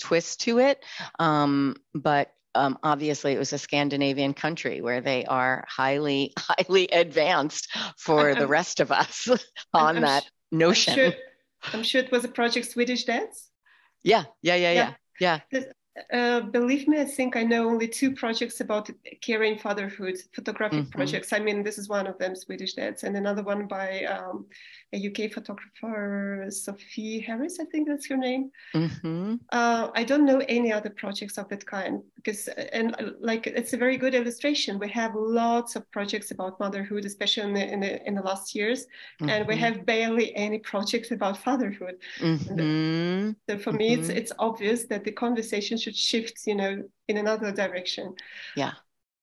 [0.00, 0.82] twist to it,
[1.18, 7.68] um, but um, obviously it was a Scandinavian country where they are highly, highly advanced
[7.98, 9.28] for I'm, the rest of us
[9.74, 10.94] on I'm, that I'm notion.
[10.94, 11.12] Sure,
[11.72, 13.50] I'm sure it was a project Swedish Dads.
[14.02, 14.72] Yeah, yeah, yeah,
[15.20, 15.64] yeah, yeah.
[16.12, 18.90] Uh, believe me, I think I know only two projects about
[19.22, 20.90] caring fatherhood, photographic mm-hmm.
[20.90, 21.32] projects.
[21.32, 24.46] I mean, this is one of them, Swedish Dads, and another one by um,
[24.92, 28.50] a UK photographer, Sophie Harris, I think that's her name.
[28.74, 29.36] Mm-hmm.
[29.52, 33.76] Uh, I don't know any other projects of that kind because, and like, it's a
[33.78, 34.78] very good illustration.
[34.78, 38.54] We have lots of projects about motherhood, especially in the in the, in the last
[38.54, 39.30] years, mm-hmm.
[39.30, 39.64] and we mm-hmm.
[39.64, 41.96] have barely any projects about fatherhood.
[42.20, 43.30] Mm-hmm.
[43.48, 44.18] So for me, it's mm-hmm.
[44.18, 48.14] it's obvious that the conversation should shift, you know, in another direction.
[48.56, 48.72] Yeah.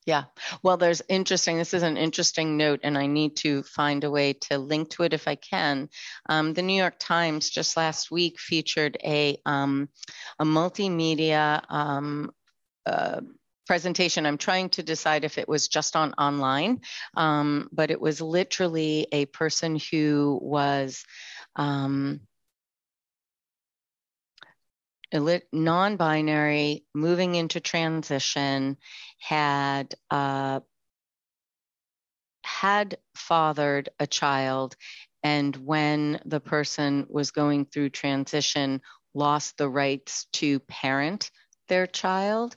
[0.05, 0.25] Yeah.
[0.63, 1.57] Well, there's interesting.
[1.57, 5.03] This is an interesting note, and I need to find a way to link to
[5.03, 5.89] it if I can.
[6.27, 9.87] Um, the New York Times just last week featured a um,
[10.39, 12.31] a multimedia um,
[12.85, 13.21] uh,
[13.65, 14.25] presentation.
[14.25, 16.81] I'm trying to decide if it was just on online,
[17.15, 21.05] um, but it was literally a person who was.
[21.55, 22.19] Um,
[25.51, 28.77] non-binary moving into transition
[29.19, 30.59] had uh,
[32.43, 34.75] had fathered a child
[35.23, 38.81] and when the person was going through transition
[39.13, 41.31] lost the rights to parent
[41.69, 42.55] their child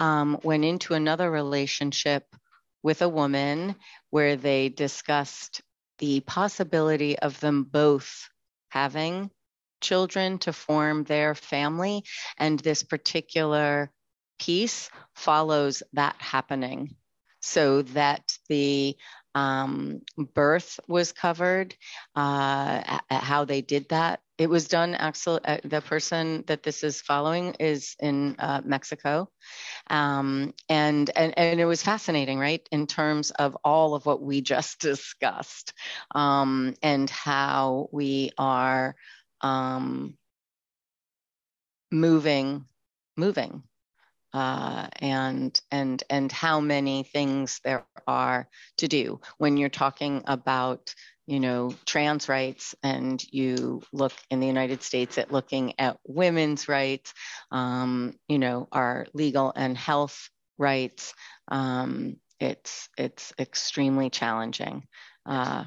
[0.00, 2.24] um, went into another relationship
[2.82, 3.76] with a woman
[4.10, 5.60] where they discussed
[5.98, 8.28] the possibility of them both
[8.70, 9.30] having
[9.80, 12.04] children to form their family.
[12.38, 13.90] And this particular
[14.38, 16.96] piece follows that happening
[17.40, 18.96] so that the
[19.34, 21.74] um, birth was covered,
[22.16, 24.20] uh, how they did that.
[24.38, 29.30] It was done, actually, uh, the person that this is following is in uh, Mexico.
[29.88, 34.40] Um, and, and, and it was fascinating, right, in terms of all of what we
[34.54, 35.74] just discussed
[36.14, 38.96] um, and how we are
[39.42, 40.16] um,
[41.90, 42.64] moving,
[43.16, 43.62] moving,
[44.32, 48.28] uh, and and and how many things there are
[48.58, 49.00] to do.
[49.18, 50.94] When you're talking about
[51.26, 56.68] you know trans rights and you look in the united states at looking at women's
[56.68, 57.14] rights
[57.50, 60.28] um, you know our legal and health
[60.58, 61.14] rights
[61.48, 64.86] um, it's it's extremely challenging
[65.26, 65.64] uh,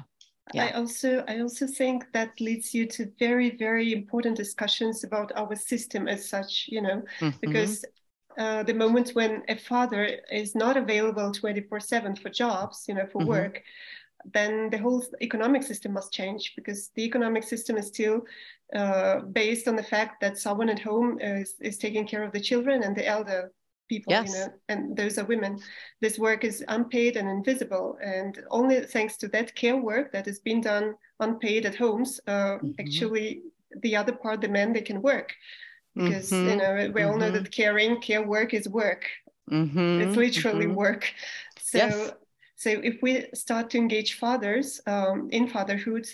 [0.52, 0.66] yeah.
[0.66, 5.56] I also I also think that leads you to very very important discussions about our
[5.56, 6.66] system as such.
[6.68, 7.38] You know, mm-hmm.
[7.40, 7.84] because
[8.38, 13.20] uh, the moment when a father is not available 24/7 for jobs, you know, for
[13.20, 13.30] mm-hmm.
[13.30, 13.62] work,
[14.32, 18.22] then the whole economic system must change because the economic system is still
[18.74, 22.40] uh, based on the fact that someone at home is, is taking care of the
[22.40, 23.52] children and the elder
[23.88, 24.28] people yes.
[24.28, 25.58] you know and those are women
[26.00, 30.38] this work is unpaid and invisible and only thanks to that care work that has
[30.40, 32.70] been done unpaid at homes uh, mm-hmm.
[32.80, 33.42] actually
[33.82, 35.34] the other part the men they can work
[35.94, 36.50] because mm-hmm.
[36.50, 37.42] you know we all know mm-hmm.
[37.42, 39.08] that caring care work is work
[39.50, 40.00] mm-hmm.
[40.00, 40.74] it's literally mm-hmm.
[40.74, 41.12] work
[41.58, 42.12] so yes.
[42.56, 46.06] So if we start to engage fathers um, in fatherhood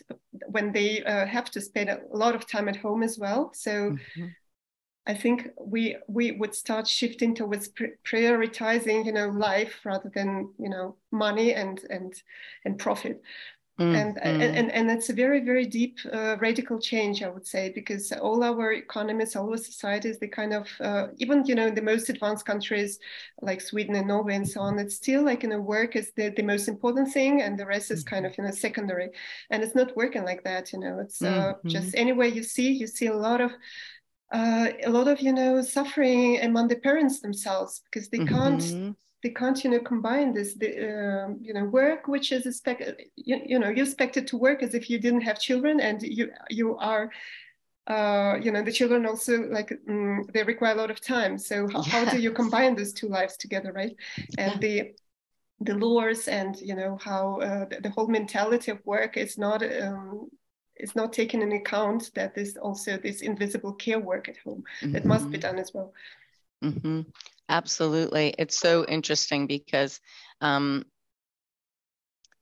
[0.48, 3.70] when they uh, have to spend a lot of time at home as well, so
[3.70, 4.26] mm-hmm.
[5.10, 7.68] I think we we would start shifting towards
[8.10, 12.14] prioritizing, you know, life rather than you know money and and
[12.64, 13.20] and profit.
[13.80, 14.58] Mm, and, mm.
[14.58, 18.44] and and it's a very very deep uh, radical change i would say because all
[18.44, 22.10] our economies all our societies they kind of uh, even you know in the most
[22.10, 22.98] advanced countries
[23.40, 26.28] like sweden and norway and so on it's still like you know work is the,
[26.36, 29.08] the most important thing and the rest is kind of you know secondary
[29.48, 31.68] and it's not working like that you know it's uh, mm-hmm.
[31.68, 33.50] just anywhere you see you see a lot of
[34.32, 38.34] uh, a lot of you know suffering among the parents themselves because they mm-hmm.
[38.34, 42.96] can't they can't you know combine this the, uh, you know work which is expected
[43.16, 46.30] you, you know you're expected to work as if you didn't have children and you
[46.48, 47.10] you are
[47.86, 51.66] uh, you know the children also like mm, they require a lot of time so
[51.68, 53.96] how, how, do you combine those two lives together right
[54.38, 54.58] and yeah.
[54.60, 54.94] the
[55.62, 59.62] the lures and you know how uh, the, the, whole mentality of work is not
[59.82, 60.28] um,
[60.80, 64.92] is not taken in account that there's also this invisible care work at home mm-hmm.
[64.92, 65.48] that must be mm-hmm.
[65.48, 65.92] done as well
[66.62, 67.02] mm-hmm.
[67.50, 68.32] Absolutely.
[68.38, 70.00] It's so interesting because,
[70.40, 70.84] um,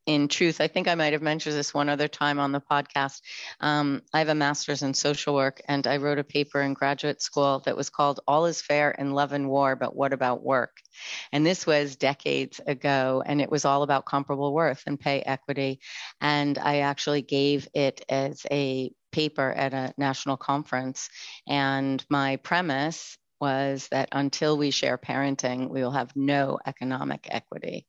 [0.09, 3.20] in truth, I think I might have mentioned this one other time on the podcast.
[3.61, 7.20] Um, I have a master's in social work, and I wrote a paper in graduate
[7.20, 10.78] school that was called All is Fair in Love and War, but What About Work?
[11.30, 15.78] And this was decades ago, and it was all about comparable worth and pay equity.
[16.22, 21.11] And I actually gave it as a paper at a national conference.
[21.46, 27.86] And my premise was that until we share parenting, we will have no economic equity.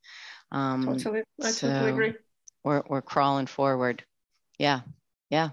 [0.51, 2.13] Um, totally, I so totally agree.
[2.63, 4.03] We're we're crawling forward.
[4.57, 4.81] Yeah,
[5.29, 5.49] yeah.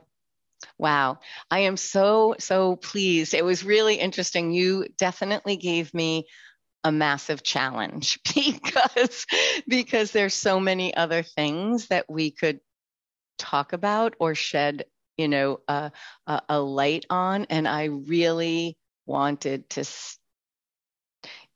[0.79, 1.21] Wow,
[1.51, 3.35] I am so so pleased.
[3.35, 4.53] It was really interesting.
[4.53, 6.27] You definitely gave me
[6.85, 9.27] a massive challenge because
[9.67, 12.61] because there's so many other things that we could
[13.39, 14.85] talk about or shed
[15.17, 15.91] you know a,
[16.27, 18.77] a, a light on and i really
[19.07, 19.85] wanted to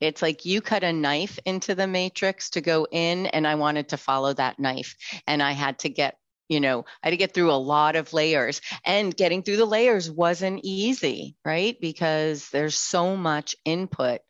[0.01, 3.89] it's like you cut a knife into the matrix to go in and i wanted
[3.89, 4.95] to follow that knife.
[5.27, 6.17] And i had to get
[6.49, 8.61] you know i had to get through a lot of layers.
[8.83, 11.79] And getting through the layers wasn't easy right?
[11.79, 14.21] Because there's so much input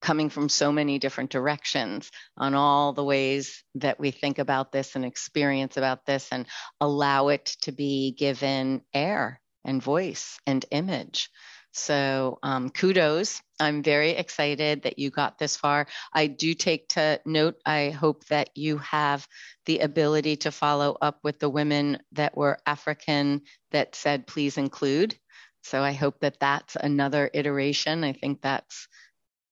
[0.00, 4.94] coming from so many different directions on all the ways that we think about this
[4.94, 6.46] and experience about this and
[6.80, 11.28] allow it to be given air and voice and image
[11.76, 13.42] so um, kudos.
[13.60, 15.86] I'm very excited that you got this far.
[16.12, 19.26] I do take to note, I hope that you have
[19.66, 25.18] the ability to follow up with the women that were African that said, please include.
[25.62, 28.04] So I hope that that's another iteration.
[28.04, 28.88] I think that's,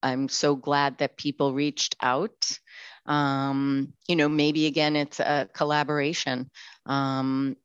[0.03, 2.59] I'm so glad that people reached out.
[3.07, 6.51] Um, you know, maybe again, it's a collaboration.
[6.87, 7.57] Um,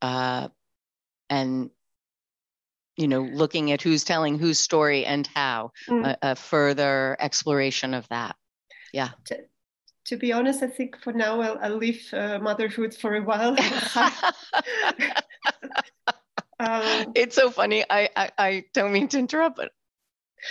[0.00, 0.48] uh,
[1.30, 1.70] and
[2.98, 6.04] you know, looking at who's telling whose story and how, mm.
[6.04, 8.34] a, a, further exploration of that.
[8.92, 9.10] Yeah.
[9.26, 9.38] To,
[10.06, 13.50] to, be honest, I think for now I'll, I'll leave uh, motherhood for a while.
[16.58, 17.84] um, it's so funny.
[17.88, 19.70] I, I, I, don't mean to interrupt, but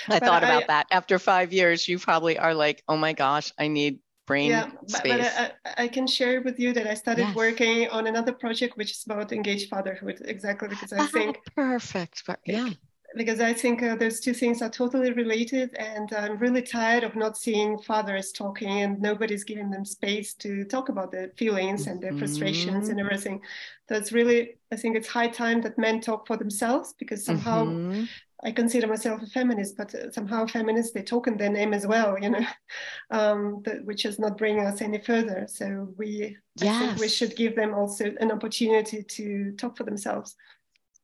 [0.08, 0.88] I but thought about I, that.
[0.90, 4.92] After five years, you probably are like, oh my gosh, I need brain yeah, but,
[4.92, 5.30] space.
[5.38, 7.36] But I, I, can share with you that I started yes.
[7.36, 12.24] working on another project which is about engaged fatherhood, exactly because I think perfect.
[12.46, 12.70] Yeah.
[13.16, 17.16] Because I think uh, those two things are totally related, and I'm really tired of
[17.16, 22.02] not seeing fathers talking and nobody's giving them space to talk about their feelings and
[22.02, 22.92] their frustrations mm-hmm.
[22.92, 23.42] and everything.
[23.88, 27.66] So it's really, I think it's high time that men talk for themselves because somehow
[27.66, 28.04] mm-hmm.
[28.44, 31.88] I consider myself a feminist, but uh, somehow feminists they talk in their name as
[31.88, 32.46] well, you know,
[33.12, 35.48] um, which is not bringing us any further.
[35.50, 36.76] So we, yes.
[36.76, 40.36] I think we should give them also an opportunity to talk for themselves.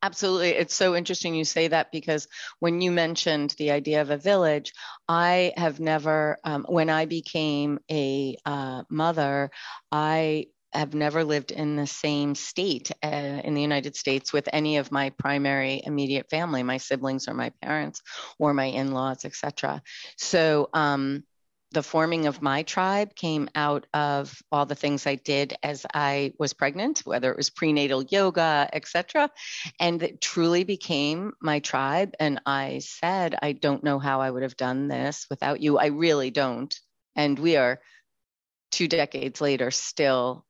[0.03, 0.49] Absolutely.
[0.49, 2.27] It's so interesting you say that because
[2.59, 4.73] when you mentioned the idea of a village,
[5.07, 9.49] I have never, um, when I became a uh, mother,
[9.93, 13.07] I have never lived in the same state uh,
[13.43, 17.51] in the United States with any of my primary immediate family, my siblings or my
[17.61, 18.01] parents
[18.39, 19.81] or my in-laws, etc.
[20.17, 21.23] So um,
[21.73, 26.33] the forming of my tribe came out of all the things I did as I
[26.37, 29.29] was pregnant, whether it was prenatal yoga, etc.
[29.79, 32.13] And it truly became my tribe.
[32.19, 35.77] And I said, I don't know how I would have done this without you.
[35.77, 36.73] I really don't.
[37.15, 37.79] And we are
[38.71, 40.45] two decades later still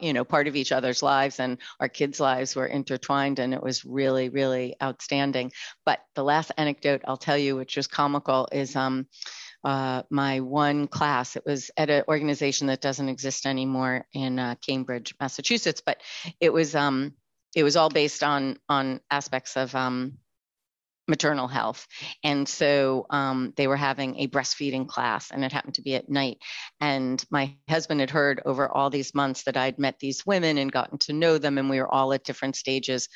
[0.00, 3.62] you know part of each other's lives and our kids lives were intertwined and it
[3.62, 5.52] was really really outstanding.
[5.84, 9.06] But the last anecdote i'll tell you which was comical is um
[9.62, 14.54] uh, my one class it was at an organization that doesn't exist anymore in uh,
[14.66, 16.00] cambridge massachusetts but
[16.40, 17.12] it was um
[17.54, 20.18] it was all based on on aspects of um
[21.10, 21.86] maternal health.
[22.24, 26.08] And so um, they were having a breastfeeding class, and it happened to be at
[26.08, 26.38] night.
[26.80, 30.72] And my husband had heard over all these months that I'd met these women and
[30.72, 33.08] gotten to know them, and we were all at different stages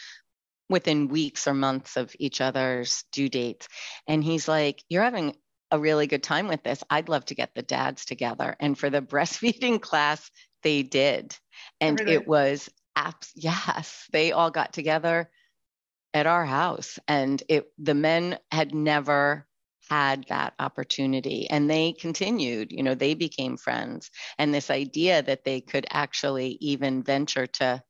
[0.68, 3.68] within weeks or months of each other's due dates.
[4.06, 5.36] And he's like, You're having
[5.70, 6.82] a really good time with this.
[6.90, 8.56] I'd love to get the dads together.
[8.60, 10.30] And for the breastfeeding class,
[10.62, 11.36] they did.
[11.80, 12.14] And really?
[12.14, 13.30] it was apps.
[13.34, 15.30] Yes, they all got together
[16.14, 19.46] at our house and it the men had never
[19.90, 25.44] had that opportunity and they continued you know they became friends and this idea that
[25.44, 27.82] they could actually even venture to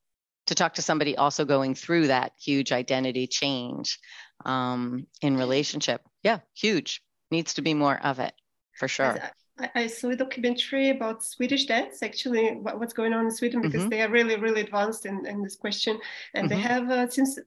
[0.46, 3.98] to talk to somebody also going through that huge identity change
[4.44, 8.32] um, in relationship yeah huge needs to be more of it
[8.76, 9.16] for sure
[9.59, 13.62] I, I saw a documentary about Swedish dads, actually, what, what's going on in Sweden,
[13.62, 13.90] because mm-hmm.
[13.90, 16.01] they are really, really advanced in, in this question.
[16.34, 16.56] And mm-hmm.
[16.56, 17.38] they have, uh, seems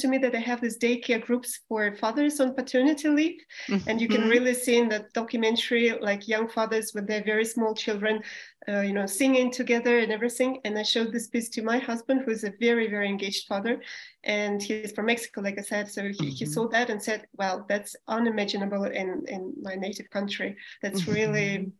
[0.00, 3.88] to me that they have these daycare groups for fathers on paternity leave mm-hmm.
[3.88, 4.30] and you can mm-hmm.
[4.30, 8.22] really see in that documentary like young fathers with their very small children
[8.68, 12.22] uh, you know singing together and everything and i showed this piece to my husband
[12.24, 13.80] who's a very very engaged father
[14.24, 16.28] and he's from mexico like i said so he, mm-hmm.
[16.28, 21.12] he saw that and said well that's unimaginable in in my native country that's mm-hmm.
[21.12, 21.72] really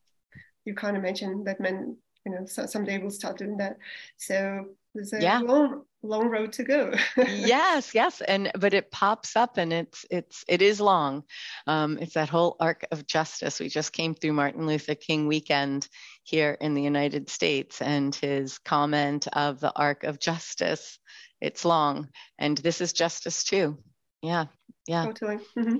[0.65, 3.76] you can't imagine that men you know so, someday we'll start doing that.
[4.16, 5.40] So there's a yeah.
[5.40, 6.92] long long road to go.
[7.16, 11.24] Yes yes and but it pops up and it's it's it is long.
[11.66, 13.60] Um, it's that whole arc of justice.
[13.60, 15.88] We just came through martin luther king weekend
[16.22, 20.98] here in the united states and his comment of the arc of justice
[21.40, 22.10] it's long.
[22.38, 23.78] And this is justice too.
[24.22, 24.47] Yeah
[24.90, 25.05] yeah.
[25.05, 25.38] Totally.
[25.56, 25.76] Mm-hmm.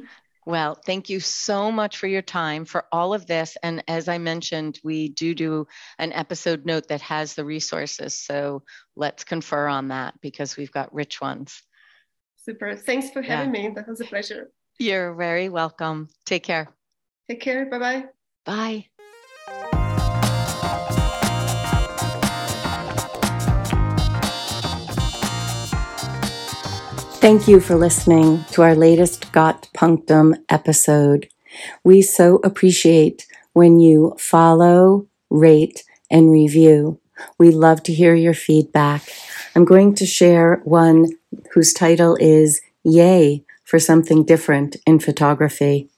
[0.51, 3.57] Well, thank you so much for your time for all of this.
[3.63, 8.19] And as I mentioned, we do do an episode note that has the resources.
[8.19, 8.65] So
[8.97, 11.63] let's confer on that because we've got rich ones.
[12.35, 12.75] Super.
[12.75, 13.69] Thanks for having yeah.
[13.69, 13.75] me.
[13.77, 14.51] That was a pleasure.
[14.77, 16.09] You're very welcome.
[16.27, 16.67] Take care.
[17.29, 17.71] Take care.
[17.71, 18.07] Bye-bye.
[18.45, 18.87] Bye.
[27.21, 31.29] Thank you for listening to our latest Got Punctum episode.
[31.85, 36.99] We so appreciate when you follow, rate, and review.
[37.37, 39.03] We love to hear your feedback.
[39.55, 41.09] I'm going to share one
[41.53, 45.91] whose title is Yay for Something Different in Photography.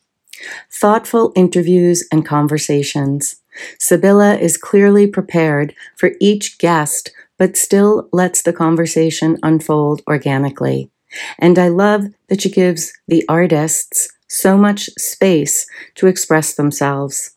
[0.73, 3.37] Thoughtful interviews and conversations.
[3.79, 10.91] Sybylla is clearly prepared for each guest, but still lets the conversation unfold organically.
[11.39, 15.67] And I love that she gives the artists so much space
[15.97, 17.37] to express themselves.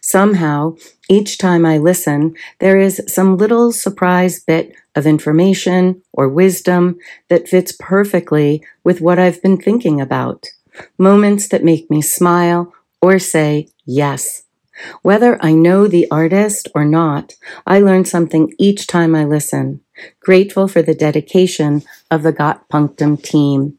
[0.00, 0.76] Somehow,
[1.10, 6.96] each time I listen, there is some little surprise bit of information or wisdom
[7.28, 10.46] that fits perfectly with what I've been thinking about.
[10.98, 12.72] Moments that make me smile
[13.02, 14.42] or say yes.
[15.02, 17.34] Whether I know the artist or not,
[17.66, 19.83] I learn something each time I listen.
[20.20, 23.78] Grateful for the dedication of the Got Punctum team.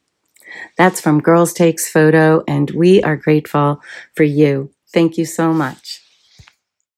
[0.78, 3.82] That's from Girls Takes Photo, and we are grateful
[4.16, 4.72] for you.
[4.94, 6.05] Thank you so much.